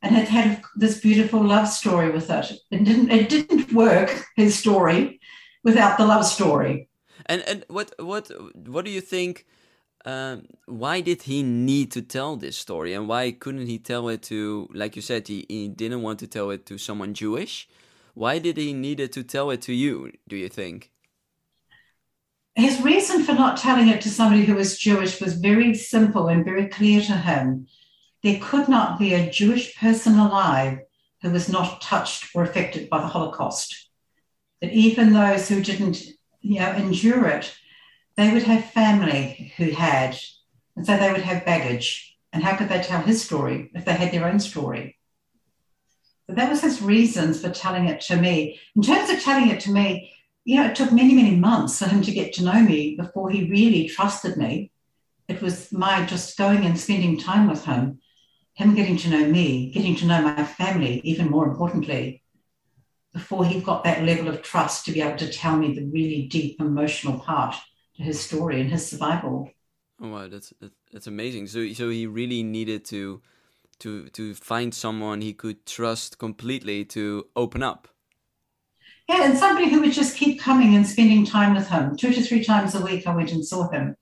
And 0.00 0.16
it 0.16 0.28
had 0.28 0.62
this 0.76 1.00
beautiful 1.00 1.44
love 1.44 1.68
story 1.68 2.10
with 2.10 2.30
it. 2.30 2.52
It 2.70 2.84
didn't, 2.84 3.10
it 3.10 3.28
didn't 3.28 3.72
work, 3.72 4.24
his 4.36 4.56
story, 4.56 5.20
without 5.64 5.98
the 5.98 6.06
love 6.06 6.24
story. 6.24 6.88
And 7.26 7.42
and 7.42 7.64
what 7.68 7.92
what 7.98 8.30
what 8.66 8.84
do 8.84 8.90
you 8.90 9.00
think 9.00 9.46
um, 10.04 10.46
why 10.66 11.00
did 11.00 11.22
he 11.22 11.42
need 11.42 11.92
to 11.92 12.02
tell 12.02 12.36
this 12.36 12.56
story 12.56 12.92
and 12.94 13.08
why 13.08 13.30
couldn't 13.30 13.66
he 13.66 13.78
tell 13.78 14.08
it 14.08 14.22
to 14.24 14.68
like 14.74 14.96
you 14.96 15.02
said 15.02 15.28
he, 15.28 15.46
he 15.48 15.68
didn't 15.68 16.02
want 16.02 16.18
to 16.18 16.26
tell 16.26 16.50
it 16.50 16.66
to 16.66 16.78
someone 16.78 17.14
jewish 17.14 17.68
why 18.14 18.40
did 18.40 18.56
he 18.56 18.72
needed 18.72 19.12
to 19.12 19.22
tell 19.22 19.50
it 19.50 19.62
to 19.62 19.72
you 19.72 20.10
do 20.26 20.34
you 20.34 20.48
think 20.48 20.91
his 22.54 22.80
reason 22.82 23.22
for 23.22 23.32
not 23.32 23.56
telling 23.56 23.88
it 23.88 24.00
to 24.00 24.10
somebody 24.10 24.44
who 24.44 24.54
was 24.54 24.78
jewish 24.78 25.20
was 25.20 25.34
very 25.34 25.74
simple 25.74 26.28
and 26.28 26.44
very 26.44 26.68
clear 26.68 27.00
to 27.00 27.12
him 27.12 27.66
there 28.22 28.38
could 28.40 28.68
not 28.68 28.98
be 28.98 29.14
a 29.14 29.30
jewish 29.30 29.76
person 29.76 30.18
alive 30.18 30.78
who 31.22 31.30
was 31.30 31.48
not 31.48 31.80
touched 31.80 32.26
or 32.34 32.42
affected 32.42 32.88
by 32.90 33.00
the 33.00 33.06
holocaust 33.06 33.88
that 34.60 34.72
even 34.72 35.12
those 35.12 35.48
who 35.48 35.62
didn't 35.62 36.02
you 36.40 36.58
know 36.58 36.72
endure 36.72 37.26
it 37.26 37.54
they 38.16 38.32
would 38.32 38.42
have 38.42 38.70
family 38.70 39.52
who 39.56 39.70
had, 39.70 40.18
and 40.76 40.86
so 40.86 40.96
they 40.96 41.10
would 41.10 41.22
have 41.22 41.44
baggage. 41.44 42.16
And 42.32 42.42
how 42.42 42.56
could 42.56 42.68
they 42.68 42.82
tell 42.82 43.02
his 43.02 43.22
story 43.22 43.70
if 43.74 43.84
they 43.84 43.92
had 43.92 44.12
their 44.12 44.26
own 44.26 44.40
story? 44.40 44.98
But 46.26 46.36
that 46.36 46.50
was 46.50 46.62
his 46.62 46.80
reasons 46.80 47.40
for 47.40 47.50
telling 47.50 47.88
it 47.88 48.00
to 48.02 48.16
me. 48.16 48.58
In 48.76 48.82
terms 48.82 49.10
of 49.10 49.20
telling 49.20 49.48
it 49.50 49.60
to 49.60 49.70
me, 49.70 50.12
you 50.44 50.56
know, 50.56 50.66
it 50.66 50.74
took 50.74 50.92
many, 50.92 51.14
many 51.14 51.36
months 51.36 51.78
for 51.78 51.86
him 51.86 52.02
to 52.02 52.10
get 52.10 52.32
to 52.34 52.44
know 52.44 52.60
me 52.60 52.96
before 52.96 53.30
he 53.30 53.50
really 53.50 53.88
trusted 53.88 54.36
me. 54.36 54.70
It 55.28 55.40
was 55.40 55.72
my 55.72 56.04
just 56.04 56.36
going 56.36 56.64
and 56.64 56.78
spending 56.78 57.18
time 57.18 57.48
with 57.48 57.64
him, 57.64 58.00
him 58.54 58.74
getting 58.74 58.96
to 58.98 59.10
know 59.10 59.26
me, 59.26 59.70
getting 59.72 59.96
to 59.96 60.06
know 60.06 60.20
my 60.20 60.44
family, 60.44 61.00
even 61.04 61.30
more 61.30 61.46
importantly, 61.46 62.22
before 63.12 63.44
he 63.44 63.60
got 63.60 63.84
that 63.84 64.04
level 64.04 64.28
of 64.28 64.42
trust 64.42 64.84
to 64.84 64.92
be 64.92 65.00
able 65.00 65.18
to 65.18 65.30
tell 65.30 65.56
me 65.56 65.74
the 65.74 65.86
really 65.86 66.26
deep 66.28 66.60
emotional 66.60 67.20
part 67.20 67.54
to 67.96 68.02
his 68.02 68.20
story 68.20 68.60
and 68.60 68.70
his 68.70 68.88
survival. 68.88 69.50
Oh 70.00 70.08
wow, 70.08 70.28
that's 70.28 70.52
that's 70.92 71.06
amazing. 71.06 71.46
So 71.46 71.72
so 71.72 71.90
he 71.90 72.06
really 72.06 72.42
needed 72.42 72.84
to 72.86 73.22
to 73.80 74.08
to 74.08 74.34
find 74.34 74.74
someone 74.74 75.20
he 75.20 75.32
could 75.32 75.66
trust 75.66 76.18
completely 76.18 76.84
to 76.86 77.26
open 77.36 77.62
up. 77.62 77.88
Yeah, 79.12 79.24
and 79.24 79.36
somebody 79.36 79.68
who 79.68 79.80
would 79.80 79.92
just 79.92 80.16
keep 80.16 80.40
coming 80.40 80.74
and 80.74 80.86
spending 80.86 81.26
time 81.26 81.54
with 81.54 81.68
him. 81.68 81.96
Two 81.96 82.14
to 82.14 82.22
three 82.22 82.42
times 82.42 82.74
a 82.74 82.80
week, 82.80 83.06
I 83.06 83.14
went 83.14 83.32
and 83.32 83.44
saw 83.44 83.68
him. 83.68 83.94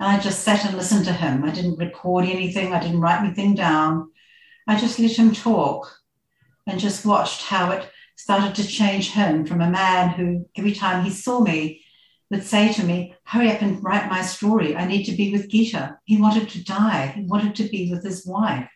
And 0.00 0.08
I 0.08 0.18
just 0.18 0.42
sat 0.42 0.64
and 0.64 0.76
listened 0.76 1.04
to 1.04 1.12
him. 1.12 1.44
I 1.44 1.52
didn't 1.52 1.78
record 1.78 2.24
anything, 2.24 2.72
I 2.72 2.80
didn't 2.80 3.00
write 3.00 3.20
anything 3.20 3.54
down. 3.54 4.10
I 4.66 4.76
just 4.78 4.98
let 4.98 5.16
him 5.16 5.32
talk 5.32 6.00
and 6.66 6.80
just 6.80 7.06
watched 7.06 7.42
how 7.42 7.70
it 7.70 7.88
started 8.16 8.56
to 8.56 8.66
change 8.66 9.12
him 9.12 9.46
from 9.46 9.60
a 9.60 9.70
man 9.70 10.10
who, 10.10 10.44
every 10.56 10.72
time 10.72 11.04
he 11.04 11.10
saw 11.10 11.40
me, 11.40 11.82
would 12.30 12.42
say 12.42 12.72
to 12.72 12.82
me, 12.82 13.14
Hurry 13.22 13.52
up 13.52 13.62
and 13.62 13.82
write 13.82 14.10
my 14.10 14.22
story. 14.22 14.74
I 14.74 14.86
need 14.86 15.04
to 15.04 15.12
be 15.12 15.30
with 15.30 15.48
Gita. 15.48 15.98
He 16.04 16.20
wanted 16.20 16.48
to 16.48 16.64
die, 16.64 17.12
he 17.14 17.22
wanted 17.22 17.54
to 17.56 17.68
be 17.68 17.92
with 17.92 18.02
his 18.02 18.26
wife. 18.26 18.68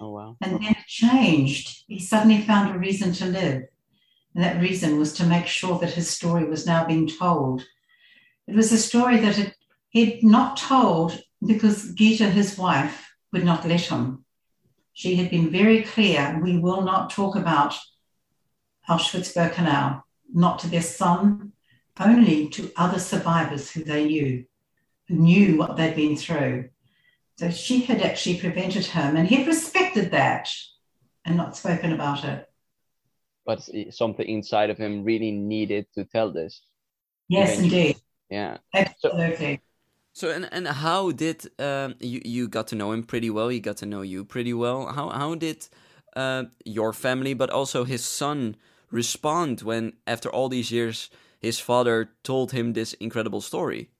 Oh, 0.00 0.10
wow. 0.10 0.36
And 0.40 0.54
then 0.54 0.72
it 0.72 0.86
changed. 0.88 1.84
He 1.86 2.00
suddenly 2.00 2.42
found 2.42 2.74
a 2.74 2.78
reason 2.78 3.12
to 3.12 3.26
live. 3.26 3.62
And 4.34 4.42
that 4.42 4.60
reason 4.60 4.98
was 4.98 5.12
to 5.14 5.26
make 5.26 5.46
sure 5.46 5.78
that 5.78 5.92
his 5.92 6.08
story 6.08 6.44
was 6.44 6.66
now 6.66 6.86
being 6.86 7.08
told. 7.08 7.64
It 8.46 8.54
was 8.54 8.72
a 8.72 8.78
story 8.78 9.18
that 9.18 9.54
he'd 9.90 10.24
not 10.24 10.56
told 10.56 11.22
because 11.46 11.92
Gita, 11.92 12.30
his 12.30 12.56
wife, 12.56 13.14
would 13.32 13.44
not 13.44 13.66
let 13.66 13.82
him. 13.82 14.24
She 14.94 15.16
had 15.16 15.30
been 15.30 15.50
very 15.50 15.82
clear 15.82 16.40
we 16.42 16.58
will 16.58 16.82
not 16.82 17.10
talk 17.10 17.36
about 17.36 17.78
Auschwitz 18.88 19.34
Birkenau, 19.34 20.02
not 20.32 20.58
to 20.60 20.68
their 20.68 20.82
son, 20.82 21.52
only 22.00 22.48
to 22.48 22.72
other 22.76 22.98
survivors 22.98 23.70
who 23.70 23.84
they 23.84 24.04
knew, 24.04 24.44
who 25.08 25.14
knew 25.14 25.56
what 25.56 25.76
they'd 25.76 25.96
been 25.96 26.16
through. 26.16 26.70
So 27.38 27.50
she 27.50 27.80
had 27.80 28.02
actually 28.02 28.38
prevented 28.38 28.86
him, 28.86 29.16
and 29.16 29.28
he'd 29.28 29.46
respected 29.46 30.10
that 30.10 30.50
and 31.24 31.36
not 31.36 31.56
spoken 31.56 31.92
about 31.92 32.24
it. 32.24 32.48
But 33.44 33.68
something 33.90 34.26
inside 34.26 34.70
of 34.70 34.78
him 34.78 35.04
really 35.04 35.32
needed 35.32 35.86
to 35.94 36.04
tell 36.04 36.32
this. 36.32 36.62
Yes, 37.28 37.58
eventually. 37.58 37.80
indeed. 37.80 37.96
Yeah, 38.30 38.58
absolutely. 38.74 39.60
So, 40.12 40.28
so 40.28 40.34
and, 40.34 40.48
and 40.52 40.68
how 40.68 41.10
did 41.10 41.48
um, 41.58 41.96
you 42.00 42.20
you 42.24 42.48
got 42.48 42.68
to 42.68 42.76
know 42.76 42.92
him 42.92 43.02
pretty 43.02 43.30
well? 43.30 43.48
He 43.48 43.60
got 43.60 43.78
to 43.78 43.86
know 43.86 44.02
you 44.02 44.24
pretty 44.24 44.54
well. 44.54 44.86
How 44.86 45.10
how 45.10 45.34
did 45.34 45.68
uh, 46.14 46.44
your 46.64 46.92
family, 46.92 47.34
but 47.34 47.50
also 47.50 47.84
his 47.84 48.04
son, 48.04 48.56
respond 48.90 49.62
when 49.62 49.94
after 50.06 50.28
all 50.30 50.48
these 50.48 50.70
years 50.70 51.10
his 51.40 51.58
father 51.58 52.10
told 52.22 52.52
him 52.52 52.72
this 52.72 52.92
incredible 52.94 53.40
story? 53.40 53.90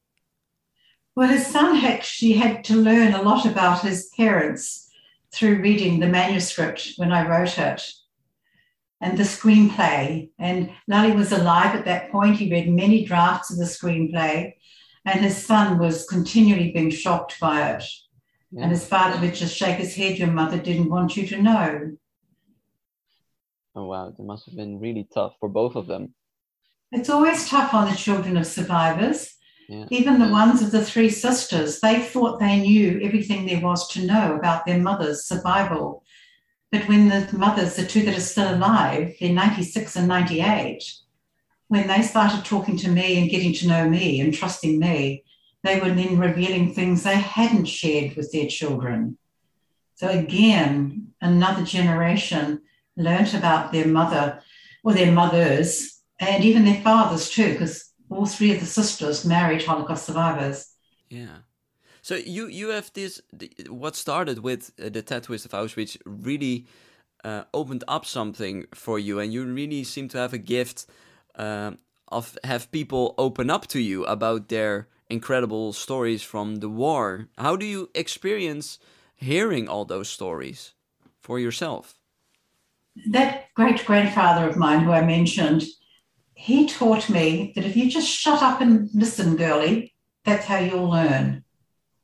Well, 1.15 1.29
his 1.29 1.47
son 1.47 1.85
actually 1.85 2.33
had 2.33 2.65
to 2.65 2.77
learn 2.77 3.13
a 3.13 3.23
lot 3.23 3.45
about 3.45 3.83
his 3.83 4.11
parents 4.17 4.91
through 5.31 5.61
reading 5.61 6.01
the 6.01 6.07
manuscript 6.07 6.93
when 6.97 7.13
I 7.13 7.27
wrote 7.27 7.59
it 7.59 7.83
and 9.03 9.19
the 9.19 9.25
screenplay. 9.25 10.31
And 10.39 10.71
Lale 10.89 11.17
was 11.17 11.33
alive 11.33 11.75
at 11.75 11.85
that 11.85 12.11
point. 12.11 12.37
He 12.37 12.51
read 12.51 12.71
many 12.71 13.05
drafts 13.05 13.51
of 13.51 13.59
the 13.59 13.65
screenplay, 13.65 14.55
and 15.05 15.21
his 15.21 15.37
son 15.37 15.79
was 15.79 16.07
continually 16.07 16.71
being 16.71 16.91
shocked 16.91 17.39
by 17.41 17.73
it. 17.73 17.85
Yeah. 18.53 18.63
And 18.63 18.71
his 18.71 18.87
father 18.87 19.21
would 19.21 19.35
just 19.35 19.57
shake 19.57 19.79
his 19.79 19.95
head, 19.95 20.19
Your 20.19 20.31
mother 20.31 20.59
didn't 20.59 20.89
want 20.89 21.17
you 21.17 21.27
to 21.27 21.43
know. 21.43 21.97
Oh, 23.75 23.87
wow. 23.87 24.09
It 24.09 24.23
must 24.23 24.47
have 24.47 24.55
been 24.55 24.79
really 24.79 25.09
tough 25.13 25.35
for 25.41 25.49
both 25.49 25.75
of 25.75 25.87
them. 25.87 26.15
It's 26.93 27.11
always 27.11 27.49
tough 27.49 27.75
on 27.75 27.91
the 27.91 27.97
children 27.97 28.37
of 28.37 28.47
survivors. 28.47 29.35
Yeah. 29.69 29.87
Even 29.91 30.19
the 30.19 30.29
ones 30.29 30.61
of 30.61 30.71
the 30.71 30.85
three 30.85 31.09
sisters, 31.09 31.81
they 31.81 32.03
thought 32.03 32.39
they 32.39 32.61
knew 32.61 33.01
everything 33.03 33.47
there 33.47 33.63
was 33.63 33.89
to 33.89 34.07
know 34.07 34.37
about 34.37 34.67
their 34.67 34.79
mother's 34.79 35.25
survival. 35.25 36.02
But 36.73 36.89
when 36.89 37.11
the 37.11 37.29
mothers, 37.37 37.77
the 37.77 37.87
two 37.87 38.03
that 38.07 38.17
are 38.17 38.21
still 38.21 38.55
alive, 38.55 39.15
they're 39.21 39.33
96 39.33 39.95
and 39.95 40.09
98, 40.09 40.83
when 41.69 41.87
they 41.87 42.01
started 42.01 42.45
talking 42.45 42.79
to 42.79 42.91
me 42.91 43.21
and 43.21 43.31
getting 43.31 43.53
to 43.53 43.69
know 43.69 43.89
me 43.89 44.21
and 44.21 44.33
trusting 44.33 44.79
me, 44.79 45.23
they 45.63 45.79
were 45.79 45.91
then 45.91 46.19
revealing 46.19 46.73
things 46.73 47.03
they 47.03 47.17
hadn't 47.17 47.67
shared 47.67 48.17
with 48.17 48.33
their 48.33 48.47
children. 48.47 49.19
So 49.95 50.09
again, 50.09 51.13
another 51.21 51.63
generation 51.63 52.63
learnt 52.97 53.35
about 53.35 53.71
their 53.71 53.87
mother 53.87 54.43
or 54.83 54.95
their 54.95 55.13
mothers 55.13 56.01
and 56.19 56.43
even 56.43 56.65
their 56.65 56.81
fathers 56.81 57.31
too, 57.31 57.53
because 57.53 57.93
all 58.11 58.27
three 58.27 58.53
of 58.53 58.61
the 58.61 58.67
sisters 58.67 59.25
married 59.25 59.63
Holocaust 59.63 60.07
survivors. 60.07 60.75
Yeah. 61.11 61.39
So 62.03 62.17
you 62.17 62.49
you 62.49 62.71
have 62.71 62.93
this 62.93 63.23
what 63.69 63.95
started 63.95 64.41
with 64.41 64.73
uh, 64.79 64.89
the 64.89 65.03
tattooist 65.03 65.45
of 65.45 65.53
Auschwitz 65.53 65.97
really 66.05 66.67
uh, 67.25 67.45
opened 67.55 67.85
up 67.87 68.05
something 68.05 68.67
for 68.75 68.99
you, 68.99 69.21
and 69.21 69.33
you 69.33 69.45
really 69.45 69.85
seem 69.85 70.09
to 70.09 70.19
have 70.19 70.33
a 70.33 70.39
gift 70.39 70.87
uh, 71.37 71.73
of 72.09 72.37
have 72.43 72.73
people 72.73 73.15
open 73.19 73.51
up 73.51 73.69
to 73.69 73.79
you 73.79 74.05
about 74.05 74.49
their 74.49 74.89
incredible 75.09 75.73
stories 75.73 76.23
from 76.23 76.57
the 76.57 76.69
war. 76.69 77.29
How 77.39 77.55
do 77.55 77.65
you 77.67 77.91
experience 77.95 78.81
hearing 79.15 79.69
all 79.69 79.85
those 79.85 80.09
stories 80.09 80.75
for 81.21 81.39
yourself? 81.39 81.95
That 83.11 83.47
great 83.55 83.87
grandfather 83.87 84.49
of 84.49 84.57
mine, 84.57 84.81
who 84.81 84.91
I 84.91 85.05
mentioned, 85.05 85.63
he 86.35 86.67
taught 86.67 87.09
me 87.09 87.53
that 87.55 87.65
if 87.65 87.77
you 87.77 87.89
just 87.89 88.09
shut 88.09 88.43
up 88.43 88.61
and 88.61 88.91
listen, 88.93 89.37
girlie, 89.37 89.95
that's 90.25 90.47
how 90.47 90.59
you'll 90.59 90.91
learn. 90.91 91.45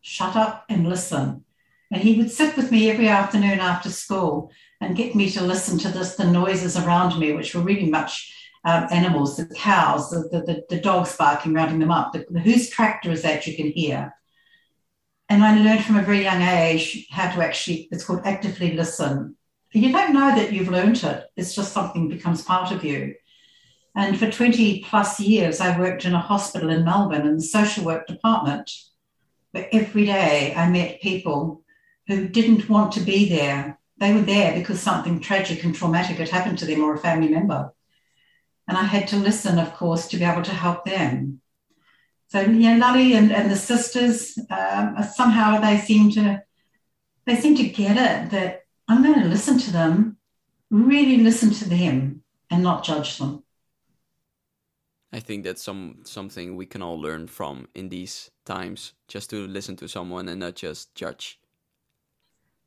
Shut 0.00 0.36
up 0.36 0.64
and 0.68 0.88
listen. 0.88 1.44
And 1.90 2.02
he 2.02 2.18
would 2.18 2.30
sit 2.30 2.56
with 2.56 2.70
me 2.70 2.90
every 2.90 3.08
afternoon 3.08 3.60
after 3.60 3.90
school 3.90 4.50
and 4.80 4.96
get 4.96 5.14
me 5.14 5.30
to 5.30 5.42
listen 5.42 5.78
to 5.78 5.88
this, 5.88 6.14
the 6.14 6.24
noises 6.24 6.76
around 6.76 7.18
me, 7.18 7.32
which 7.32 7.54
were 7.54 7.62
really 7.62 7.88
much 7.88 8.34
um, 8.64 8.86
animals, 8.90 9.36
the 9.36 9.46
cows, 9.46 10.10
the, 10.10 10.28
the, 10.28 10.64
the, 10.68 10.80
dogs 10.80 11.16
barking, 11.16 11.54
rounding 11.54 11.78
them 11.78 11.90
up. 11.90 12.12
The, 12.12 12.26
the, 12.28 12.40
whose 12.40 12.68
tractor 12.68 13.10
is 13.10 13.22
that 13.22 13.46
you 13.46 13.56
can 13.56 13.70
hear? 13.70 14.14
And 15.28 15.42
I 15.42 15.58
learned 15.58 15.84
from 15.84 15.96
a 15.96 16.02
very 16.02 16.22
young 16.22 16.42
age 16.42 17.06
how 17.10 17.30
to 17.34 17.42
actually, 17.42 17.88
it's 17.90 18.04
called 18.04 18.22
actively 18.24 18.72
listen. 18.72 19.36
You 19.72 19.92
don't 19.92 20.14
know 20.14 20.34
that 20.34 20.52
you've 20.52 20.68
learned 20.68 21.02
it. 21.04 21.24
It's 21.36 21.54
just 21.54 21.72
something 21.72 22.08
becomes 22.08 22.42
part 22.42 22.72
of 22.72 22.84
you. 22.84 23.14
And 23.94 24.18
for 24.18 24.30
20 24.30 24.84
plus 24.84 25.20
years, 25.20 25.60
I 25.60 25.78
worked 25.78 26.04
in 26.04 26.14
a 26.14 26.20
hospital 26.20 26.70
in 26.70 26.84
Melbourne 26.84 27.26
in 27.26 27.36
the 27.36 27.42
social 27.42 27.84
work 27.84 28.06
department, 28.06 28.70
where 29.52 29.68
every 29.72 30.06
day 30.06 30.54
I 30.54 30.68
met 30.70 31.00
people 31.00 31.62
who 32.06 32.28
didn't 32.28 32.68
want 32.68 32.92
to 32.92 33.00
be 33.00 33.28
there. 33.28 33.78
They 33.98 34.12
were 34.12 34.22
there 34.22 34.54
because 34.54 34.80
something 34.80 35.20
tragic 35.20 35.64
and 35.64 35.74
traumatic 35.74 36.18
had 36.18 36.28
happened 36.28 36.58
to 36.58 36.66
them 36.66 36.82
or 36.82 36.94
a 36.94 36.98
family 36.98 37.28
member. 37.28 37.72
And 38.66 38.76
I 38.76 38.84
had 38.84 39.08
to 39.08 39.16
listen, 39.16 39.58
of 39.58 39.74
course, 39.74 40.08
to 40.08 40.16
be 40.16 40.24
able 40.24 40.42
to 40.42 40.54
help 40.54 40.84
them. 40.84 41.40
So, 42.28 42.40
yeah, 42.40 42.76
Lale 42.76 43.16
and, 43.16 43.32
and 43.32 43.50
the 43.50 43.56
sisters, 43.56 44.38
um, 44.50 44.96
somehow 45.14 45.60
they 45.60 45.78
seem 45.78 46.10
to 46.12 46.42
they 47.24 47.36
seem 47.36 47.56
to 47.56 47.68
get 47.68 47.96
it 47.96 48.30
that 48.30 48.62
I'm 48.88 49.02
going 49.02 49.20
to 49.20 49.28
listen 49.28 49.58
to 49.58 49.70
them, 49.70 50.16
really 50.70 51.18
listen 51.18 51.50
to 51.50 51.68
them, 51.68 52.22
and 52.50 52.62
not 52.62 52.84
judge 52.84 53.18
them. 53.18 53.44
I 55.12 55.20
think 55.20 55.44
that's 55.44 55.62
some 55.62 56.00
something 56.04 56.56
we 56.56 56.66
can 56.66 56.82
all 56.82 57.00
learn 57.00 57.28
from 57.28 57.68
in 57.74 57.88
these 57.88 58.30
times, 58.44 58.92
just 59.08 59.30
to 59.30 59.46
listen 59.46 59.76
to 59.76 59.88
someone 59.88 60.28
and 60.28 60.40
not 60.40 60.54
just 60.54 60.94
judge. 60.94 61.38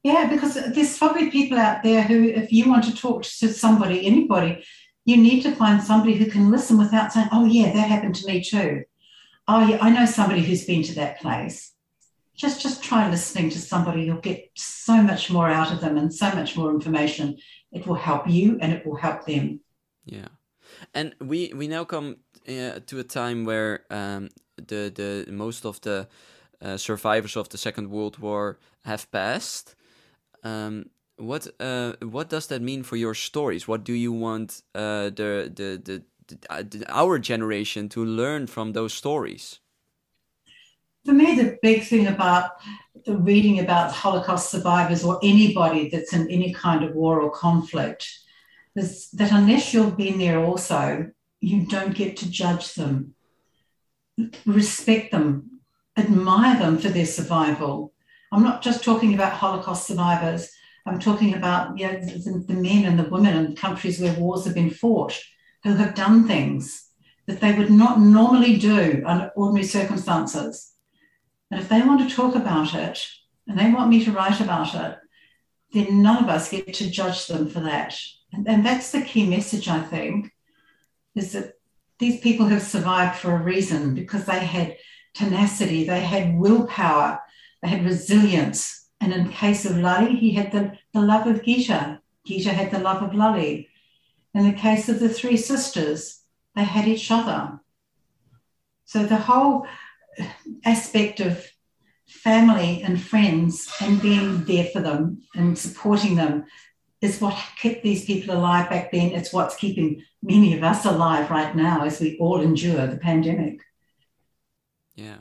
Yeah, 0.03 0.27
because 0.27 0.55
there's 0.55 0.97
probably 0.97 1.29
people 1.29 1.59
out 1.59 1.83
there 1.83 2.01
who, 2.01 2.23
if 2.23 2.51
you 2.51 2.67
want 2.67 2.85
to 2.85 2.95
talk 2.95 3.21
to 3.23 3.53
somebody, 3.53 4.07
anybody, 4.07 4.63
you 5.05 5.17
need 5.17 5.43
to 5.43 5.55
find 5.55 5.83
somebody 5.83 6.15
who 6.15 6.25
can 6.25 6.49
listen 6.49 6.79
without 6.79 7.13
saying, 7.13 7.29
"Oh 7.31 7.45
yeah, 7.45 7.71
that 7.71 7.87
happened 7.87 8.15
to 8.15 8.25
me 8.25 8.43
too." 8.43 8.83
Oh 9.47 9.67
yeah, 9.67 9.77
I 9.79 9.91
know 9.91 10.05
somebody 10.05 10.41
who's 10.41 10.65
been 10.65 10.83
to 10.83 10.95
that 10.95 11.19
place. 11.19 11.73
Just 12.33 12.61
just 12.61 12.83
try 12.83 13.07
listening 13.07 13.51
to 13.51 13.59
somebody. 13.59 14.03
You'll 14.03 14.17
get 14.17 14.49
so 14.55 15.03
much 15.03 15.29
more 15.29 15.47
out 15.47 15.71
of 15.71 15.81
them 15.81 15.97
and 15.97 16.11
so 16.11 16.31
much 16.31 16.57
more 16.57 16.71
information. 16.71 17.37
It 17.71 17.85
will 17.85 17.95
help 17.95 18.27
you 18.27 18.57
and 18.59 18.73
it 18.73 18.85
will 18.85 18.95
help 18.95 19.25
them. 19.27 19.59
Yeah, 20.05 20.29
and 20.93 21.15
we 21.19 21.53
we 21.55 21.67
now 21.67 21.83
come 21.83 22.17
uh, 22.47 22.79
to 22.85 22.99
a 22.99 23.03
time 23.03 23.45
where 23.45 23.85
um, 23.89 24.29
the 24.57 24.91
the 24.93 25.31
most 25.31 25.65
of 25.65 25.79
the 25.81 26.07
uh, 26.61 26.77
survivors 26.77 27.35
of 27.35 27.49
the 27.49 27.57
Second 27.57 27.89
World 27.89 28.19
War 28.19 28.59
have 28.85 29.11
passed. 29.11 29.75
Um, 30.43 30.89
what 31.17 31.47
uh, 31.59 31.93
what 32.01 32.29
does 32.29 32.47
that 32.47 32.61
mean 32.61 32.83
for 32.83 32.95
your 32.95 33.13
stories? 33.13 33.67
What 33.67 33.83
do 33.83 33.93
you 33.93 34.11
want 34.11 34.61
uh, 34.75 35.09
the, 35.09 35.51
the, 35.53 35.81
the 35.83 36.03
the 36.27 36.85
our 36.89 37.19
generation 37.19 37.89
to 37.89 38.03
learn 38.03 38.47
from 38.47 38.73
those 38.73 38.93
stories? 38.93 39.59
For 41.05 41.13
me, 41.13 41.35
the 41.35 41.57
big 41.61 41.83
thing 41.83 42.07
about 42.07 42.51
reading 43.07 43.59
about 43.59 43.91
Holocaust 43.91 44.51
survivors 44.51 45.03
or 45.03 45.19
anybody 45.23 45.89
that's 45.89 46.13
in 46.13 46.29
any 46.29 46.53
kind 46.53 46.83
of 46.83 46.93
war 46.93 47.21
or 47.21 47.31
conflict 47.31 48.07
is 48.75 49.09
that 49.11 49.31
unless 49.31 49.73
you've 49.73 49.97
been 49.97 50.17
there 50.17 50.43
also, 50.43 51.11
you 51.39 51.65
don't 51.65 51.95
get 51.95 52.17
to 52.17 52.29
judge 52.29 52.73
them. 52.75 53.15
Respect 54.45 55.11
them, 55.11 55.61
admire 55.97 56.59
them 56.59 56.77
for 56.77 56.89
their 56.89 57.05
survival. 57.05 57.93
I'm 58.31 58.43
not 58.43 58.61
just 58.61 58.83
talking 58.83 59.13
about 59.13 59.33
Holocaust 59.33 59.87
survivors. 59.87 60.49
I'm 60.85 60.99
talking 60.99 61.33
about 61.33 61.77
you 61.77 61.87
know, 61.87 61.99
the, 61.99 62.45
the 62.47 62.53
men 62.53 62.85
and 62.85 62.97
the 62.97 63.09
women 63.09 63.45
in 63.45 63.55
countries 63.55 63.99
where 63.99 64.13
wars 64.13 64.45
have 64.45 64.55
been 64.55 64.69
fought 64.69 65.19
who 65.63 65.75
have 65.75 65.95
done 65.95 66.27
things 66.27 66.87
that 67.27 67.39
they 67.39 67.53
would 67.53 67.69
not 67.69 67.99
normally 67.99 68.57
do 68.57 69.03
under 69.05 69.31
ordinary 69.35 69.65
circumstances. 69.65 70.73
And 71.49 71.59
if 71.59 71.69
they 71.69 71.81
want 71.81 72.07
to 72.07 72.15
talk 72.15 72.35
about 72.35 72.73
it 72.73 73.05
and 73.47 73.59
they 73.59 73.71
want 73.71 73.89
me 73.89 74.03
to 74.05 74.11
write 74.11 74.39
about 74.39 74.73
it, 74.73 74.97
then 75.73 76.01
none 76.01 76.23
of 76.23 76.29
us 76.29 76.49
get 76.49 76.73
to 76.73 76.89
judge 76.89 77.27
them 77.27 77.47
for 77.47 77.59
that. 77.61 77.95
And, 78.33 78.47
and 78.47 78.65
that's 78.65 78.91
the 78.91 79.01
key 79.01 79.27
message, 79.27 79.67
I 79.67 79.81
think, 79.81 80.31
is 81.15 81.33
that 81.33 81.53
these 81.99 82.19
people 82.19 82.47
have 82.47 82.61
survived 82.61 83.19
for 83.19 83.35
a 83.35 83.43
reason 83.43 83.93
because 83.93 84.25
they 84.25 84.39
had 84.39 84.77
tenacity, 85.13 85.83
they 85.85 85.99
had 85.99 86.37
willpower, 86.37 87.21
they 87.61 87.69
had 87.69 87.85
resilience. 87.85 88.87
And 88.99 89.13
in 89.13 89.29
case 89.29 89.65
of 89.65 89.77
Lale, 89.77 90.15
he 90.15 90.31
had 90.31 90.51
the, 90.51 90.77
the 90.93 91.01
love 91.01 91.27
of 91.27 91.43
Gita. 91.43 91.99
Gita 92.25 92.49
had 92.49 92.71
the 92.71 92.79
love 92.79 93.03
of 93.03 93.13
Lale. 93.13 93.63
In 94.33 94.45
the 94.45 94.53
case 94.53 94.87
of 94.89 94.99
the 94.99 95.09
three 95.09 95.37
sisters, 95.37 96.21
they 96.55 96.63
had 96.63 96.87
each 96.87 97.11
other. 97.11 97.59
So 98.85 99.05
the 99.05 99.17
whole 99.17 99.65
aspect 100.65 101.19
of 101.19 101.45
family 102.07 102.81
and 102.83 103.01
friends 103.01 103.71
and 103.79 104.01
being 104.01 104.43
there 104.45 104.65
for 104.65 104.81
them 104.81 105.21
and 105.33 105.57
supporting 105.57 106.15
them 106.15 106.45
is 107.01 107.19
what 107.19 107.35
kept 107.59 107.83
these 107.83 108.05
people 108.05 108.35
alive 108.35 108.69
back 108.69 108.91
then. 108.91 109.11
It's 109.11 109.33
what's 109.33 109.55
keeping 109.55 110.03
many 110.21 110.55
of 110.55 110.63
us 110.63 110.85
alive 110.85 111.29
right 111.31 111.55
now 111.55 111.83
as 111.83 111.99
we 111.99 112.17
all 112.19 112.41
endure 112.41 112.85
the 112.87 112.97
pandemic. 112.97 113.59
Yeah. 114.95 115.17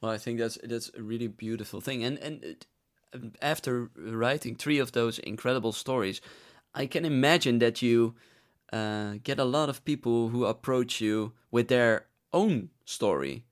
Well, 0.00 0.12
I 0.12 0.18
think 0.18 0.38
that's 0.38 0.58
that's 0.62 0.90
a 0.96 1.02
really 1.02 1.28
beautiful 1.28 1.80
thing. 1.80 2.04
And 2.04 2.18
and 2.18 2.44
it, 2.44 2.66
after 3.40 3.90
writing 3.96 4.54
three 4.54 4.78
of 4.78 4.92
those 4.92 5.18
incredible 5.18 5.72
stories, 5.72 6.20
I 6.74 6.86
can 6.86 7.04
imagine 7.04 7.58
that 7.60 7.80
you 7.80 8.14
uh, 8.72 9.14
get 9.22 9.38
a 9.38 9.44
lot 9.44 9.68
of 9.68 9.84
people 9.84 10.28
who 10.28 10.44
approach 10.44 11.00
you 11.00 11.32
with 11.50 11.68
their 11.68 12.06
own 12.32 12.70
story. 12.84 13.44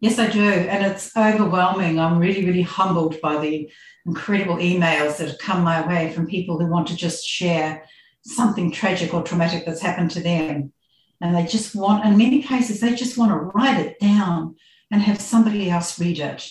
Yes, 0.00 0.18
I 0.18 0.28
do. 0.28 0.42
And 0.42 0.84
it's 0.84 1.14
overwhelming. 1.14 1.98
I'm 1.98 2.18
really, 2.18 2.44
really 2.44 2.62
humbled 2.62 3.20
by 3.20 3.36
the 3.36 3.70
incredible 4.06 4.56
emails 4.56 5.18
that 5.18 5.28
have 5.28 5.38
come 5.38 5.62
my 5.62 5.86
way 5.86 6.10
from 6.12 6.26
people 6.26 6.58
who 6.58 6.66
want 6.66 6.88
to 6.88 6.96
just 6.96 7.26
share 7.26 7.84
something 8.22 8.70
tragic 8.70 9.12
or 9.12 9.22
traumatic 9.22 9.64
that's 9.66 9.82
happened 9.82 10.10
to 10.12 10.20
them. 10.20 10.72
And 11.20 11.36
they 11.36 11.44
just 11.44 11.74
want, 11.74 12.06
in 12.06 12.16
many 12.16 12.42
cases, 12.42 12.80
they 12.80 12.94
just 12.94 13.18
want 13.18 13.30
to 13.30 13.36
write 13.36 13.78
it 13.78 14.00
down 14.00 14.56
and 14.90 15.02
have 15.02 15.20
somebody 15.20 15.70
else 15.70 16.00
read 16.00 16.18
it. 16.18 16.50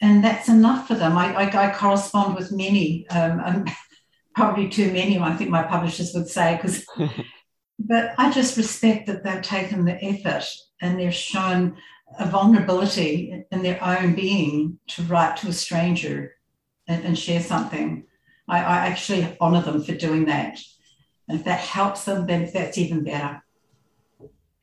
And 0.00 0.24
that's 0.24 0.48
enough 0.48 0.88
for 0.88 0.94
them. 0.94 1.18
I, 1.18 1.34
I, 1.34 1.68
I 1.68 1.74
correspond 1.74 2.36
with 2.36 2.52
many, 2.52 3.06
um, 3.10 3.66
probably 4.34 4.70
too 4.70 4.90
many, 4.92 5.18
I 5.18 5.36
think 5.36 5.50
my 5.50 5.62
publishers 5.62 6.14
would 6.14 6.28
say, 6.28 6.56
because, 6.56 6.86
but 7.78 8.14
I 8.16 8.30
just 8.30 8.56
respect 8.56 9.08
that 9.08 9.24
they've 9.24 9.42
taken 9.42 9.84
the 9.84 10.02
effort 10.02 10.46
and 10.80 10.98
they've 10.98 11.12
shown 11.12 11.76
a 12.18 12.28
vulnerability 12.28 13.44
in 13.50 13.62
their 13.62 13.82
own 13.82 14.14
being 14.14 14.78
to 14.88 15.02
write 15.04 15.36
to 15.38 15.48
a 15.48 15.52
stranger 15.52 16.34
and, 16.88 17.04
and 17.04 17.18
share 17.18 17.40
something. 17.40 18.04
I, 18.48 18.58
I, 18.58 18.76
actually 18.88 19.36
honor 19.40 19.62
them 19.62 19.82
for 19.82 19.94
doing 19.94 20.24
that. 20.26 20.58
And 21.28 21.38
if 21.38 21.44
that 21.44 21.60
helps 21.60 22.04
them, 22.04 22.26
then 22.26 22.50
that's 22.52 22.78
even 22.78 23.04
better. 23.04 23.42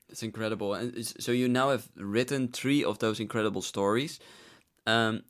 It's 0.10 0.24
incredible. 0.24 0.74
And 0.74 1.06
so 1.06 1.32
you 1.32 1.48
now 1.48 1.70
have 1.70 1.88
written 1.96 2.50
three 2.50 2.84
of 2.84 3.00
those 3.00 3.20
incredible 3.20 3.62
stories. 3.62 4.20
Um, 4.86 5.24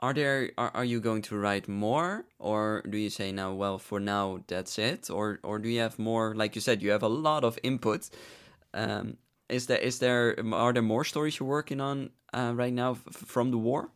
are 0.00 0.12
there 0.12 0.50
are, 0.58 0.70
are 0.74 0.84
you 0.84 1.00
going 1.00 1.22
to 1.22 1.36
write 1.36 1.68
more 1.68 2.24
or 2.38 2.82
do 2.90 2.98
you 2.98 3.08
say 3.08 3.32
now 3.32 3.52
well 3.54 3.78
for 3.78 4.00
now 4.00 4.40
that's 4.48 4.78
it 4.78 5.08
or 5.08 5.40
or 5.42 5.58
do 5.58 5.68
you 5.68 5.80
have 5.80 5.98
more 5.98 6.34
like 6.34 6.54
you 6.54 6.60
said 6.60 6.82
you 6.82 6.90
have 6.90 7.02
a 7.02 7.08
lot 7.08 7.44
of 7.44 7.58
input 7.62 8.10
um, 8.74 9.16
is 9.48 9.66
there 9.66 9.78
is 9.78 9.98
there 9.98 10.36
are 10.52 10.72
there 10.72 10.82
more 10.82 11.04
stories 11.04 11.38
you're 11.38 11.48
working 11.48 11.80
on 11.80 12.10
uh, 12.32 12.52
right 12.54 12.72
now 12.72 12.94
from 12.94 13.50
the 13.50 13.58
war? 13.58 13.90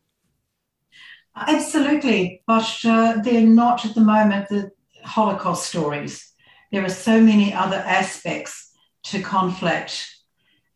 Absolutely, 1.36 2.42
but 2.46 2.80
uh, 2.84 3.20
they're 3.22 3.46
not 3.46 3.84
at 3.84 3.94
the 3.94 4.00
moment 4.00 4.48
the 4.48 4.70
Holocaust 5.04 5.66
stories. 5.66 6.32
There 6.72 6.84
are 6.84 6.90
so 6.90 7.20
many 7.20 7.54
other 7.54 7.76
aspects 7.76 8.72
to 9.04 9.22
conflict 9.22 10.06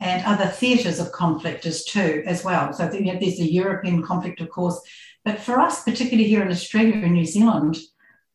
and 0.00 0.24
other 0.24 0.46
theatres 0.46 0.98
of 0.98 1.12
conflict 1.12 1.66
as 1.66 1.85
too 1.85 2.22
as 2.26 2.44
well. 2.44 2.72
So 2.72 2.90
you 2.92 3.12
know, 3.12 3.18
there's 3.18 3.38
the 3.38 3.52
European 3.52 4.02
conflict, 4.02 4.40
of 4.40 4.50
course, 4.50 4.80
but 5.24 5.38
for 5.38 5.58
us, 5.61 5.85
particularly 5.85 6.28
here 6.28 6.42
in 6.42 6.50
Australia 6.50 6.94
and 6.94 7.14
New 7.14 7.26
Zealand, 7.26 7.76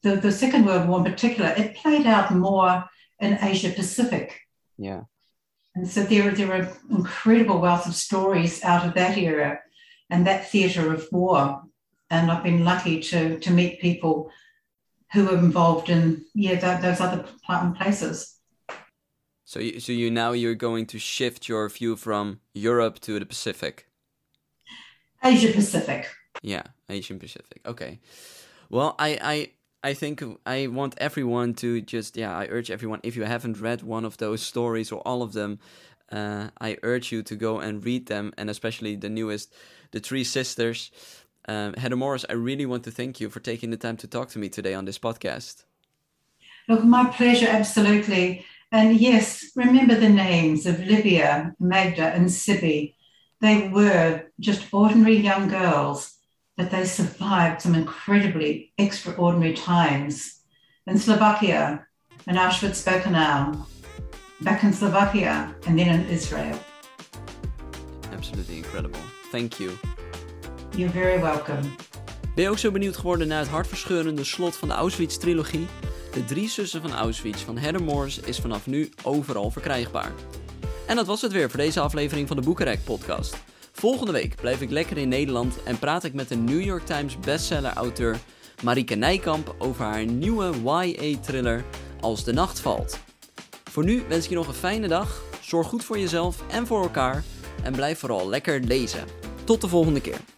the, 0.03 0.15
the 0.15 0.31
Second 0.31 0.65
World 0.65 0.87
War 0.87 0.99
in 0.99 1.11
particular, 1.11 1.53
it 1.57 1.75
played 1.75 2.05
out 2.05 2.33
more 2.33 2.85
in 3.19 3.37
Asia 3.41 3.69
Pacific. 3.69 4.39
Yeah. 4.77 5.03
And 5.77 5.87
so 5.87 6.01
there, 6.01 6.31
there 6.31 6.51
are 6.51 6.67
incredible 6.89 7.61
wealth 7.61 7.85
of 7.85 7.93
stories 7.93 8.63
out 8.63 8.83
of 8.83 8.95
that 8.95 9.15
era 9.15 9.59
and 10.09 10.25
that 10.25 10.49
theatre 10.49 10.91
of 10.91 11.07
war. 11.11 11.61
And 12.09 12.31
I've 12.31 12.43
been 12.43 12.65
lucky 12.65 12.99
to, 12.99 13.37
to 13.37 13.51
meet 13.51 13.79
people 13.79 14.31
who 15.13 15.25
were 15.25 15.37
involved 15.37 15.89
in 15.89 16.25
yeah 16.33 16.79
those 16.81 16.99
other 16.99 17.23
places. 17.77 18.39
So 19.45 19.59
you, 19.59 19.79
so 19.79 19.91
you 19.91 20.09
now 20.09 20.31
you're 20.31 20.55
going 20.55 20.87
to 20.87 20.97
shift 20.97 21.47
your 21.47 21.69
view 21.69 21.95
from 21.95 22.39
Europe 22.55 22.99
to 23.01 23.19
the 23.19 23.25
Pacific. 23.27 23.87
Asia 25.23 25.53
Pacific. 25.53 26.09
Yeah, 26.41 26.63
Asian 26.89 27.19
Pacific. 27.19 27.61
Okay. 27.67 27.99
Well, 28.71 28.95
I, 28.97 29.19
I 29.21 29.51
I 29.87 29.93
think 29.93 30.21
I 30.45 30.67
want 30.67 30.95
everyone 30.97 31.53
to 31.63 31.79
just 31.79 32.17
yeah. 32.17 32.37
I 32.37 32.47
urge 32.47 32.69
everyone 32.69 32.99
if 33.03 33.15
you 33.15 33.23
haven't 33.23 33.61
read 33.61 33.83
one 33.83 34.03
of 34.03 34.17
those 34.17 34.41
stories 34.41 34.91
or 34.91 34.99
all 35.07 35.21
of 35.21 35.31
them, 35.31 35.59
uh, 36.11 36.49
I 36.59 36.77
urge 36.83 37.13
you 37.13 37.23
to 37.23 37.35
go 37.37 37.59
and 37.59 37.85
read 37.85 38.07
them, 38.07 38.33
and 38.37 38.49
especially 38.49 38.97
the 38.97 39.07
newest, 39.07 39.53
the 39.91 40.01
Three 40.01 40.25
Sisters. 40.25 40.91
Um, 41.47 41.73
Heather 41.75 41.95
Morris, 41.95 42.25
I 42.27 42.33
really 42.33 42.65
want 42.65 42.83
to 42.83 42.91
thank 42.91 43.21
you 43.21 43.29
for 43.29 43.39
taking 43.39 43.69
the 43.69 43.77
time 43.77 43.95
to 43.97 44.07
talk 44.07 44.27
to 44.31 44.39
me 44.39 44.49
today 44.49 44.73
on 44.73 44.83
this 44.83 44.99
podcast. 44.99 45.63
Look, 46.67 46.83
my 46.83 47.05
pleasure, 47.05 47.47
absolutely. 47.47 48.45
And 48.73 48.97
yes, 48.97 49.51
remember 49.55 49.95
the 49.95 50.09
names 50.09 50.65
of 50.65 50.85
Livia, 50.85 51.55
Magda, 51.61 52.07
and 52.07 52.29
Sibi. 52.29 52.97
They 53.39 53.69
were 53.69 54.25
just 54.41 54.67
ordinary 54.73 55.15
young 55.15 55.47
girls, 55.47 56.16
but 56.57 56.71
they 56.71 56.85
survived 56.85 57.61
some 57.61 57.75
incredibly 57.75 58.73
extraordinary 58.77 59.53
times 59.53 60.41
in 60.87 60.97
Slovakia, 60.97 61.87
in 62.25 62.35
Auschwitz-Birkenau, 62.35 63.65
back 64.41 64.63
in 64.63 64.73
Slovakia, 64.73 65.55
and 65.67 65.77
then 65.77 65.87
in 65.87 66.05
Israel. 66.09 66.59
Absolutely 68.11 68.57
incredible. 68.57 68.99
Thank 69.31 69.59
you. 69.59 69.71
You're 70.75 70.91
very 70.91 71.21
welcome. 71.21 71.61
Ben 72.35 72.43
je 72.45 72.49
ook 72.49 72.57
zo 72.57 72.71
benieuwd 72.71 72.97
geworden 72.97 73.27
naar 73.27 73.39
het 73.39 73.47
hartverscheurende 73.47 74.23
slot 74.23 74.55
van 74.55 74.67
de 74.67 74.73
Auschwitz-trilogie? 74.73 75.67
De 76.13 76.25
Drie 76.25 76.49
Zussen 76.49 76.81
van 76.81 76.93
Auschwitz 76.93 77.41
van 77.41 77.57
Heather 77.57 77.83
Morris 77.83 78.19
is 78.19 78.39
vanaf 78.39 78.65
nu 78.65 78.89
overal 79.03 79.51
verkrijgbaar. 79.51 80.11
En 80.87 80.95
dat 80.95 81.05
was 81.05 81.21
het 81.21 81.31
weer 81.31 81.49
voor 81.49 81.59
deze 81.59 81.79
aflevering 81.79 82.27
van 82.27 82.37
de 82.37 82.43
Boekenrek 82.43 82.83
podcast. 82.83 83.37
Volgende 83.79 84.11
week 84.11 84.35
blijf 84.35 84.61
ik 84.61 84.69
lekker 84.69 84.97
in 84.97 85.09
Nederland 85.09 85.63
en 85.63 85.79
praat 85.79 86.03
ik 86.03 86.13
met 86.13 86.29
de 86.29 86.35
New 86.35 86.61
York 86.61 86.85
Times 86.85 87.19
bestseller-auteur 87.19 88.17
Marike 88.63 88.95
Nijkamp 88.95 89.55
over 89.57 89.85
haar 89.85 90.05
nieuwe 90.05 90.51
YA-thriller 90.63 91.63
Als 92.01 92.23
de 92.23 92.33
Nacht 92.33 92.59
Valt. 92.59 92.99
Voor 93.71 93.83
nu 93.83 94.03
wens 94.07 94.23
ik 94.23 94.29
je 94.29 94.35
nog 94.35 94.47
een 94.47 94.53
fijne 94.53 94.87
dag, 94.87 95.23
zorg 95.41 95.67
goed 95.67 95.83
voor 95.83 95.99
jezelf 95.99 96.43
en 96.47 96.67
voor 96.67 96.81
elkaar 96.81 97.23
en 97.63 97.73
blijf 97.73 97.99
vooral 97.99 98.29
lekker 98.29 98.59
lezen. 98.59 99.05
Tot 99.43 99.61
de 99.61 99.67
volgende 99.67 100.01
keer. 100.01 100.36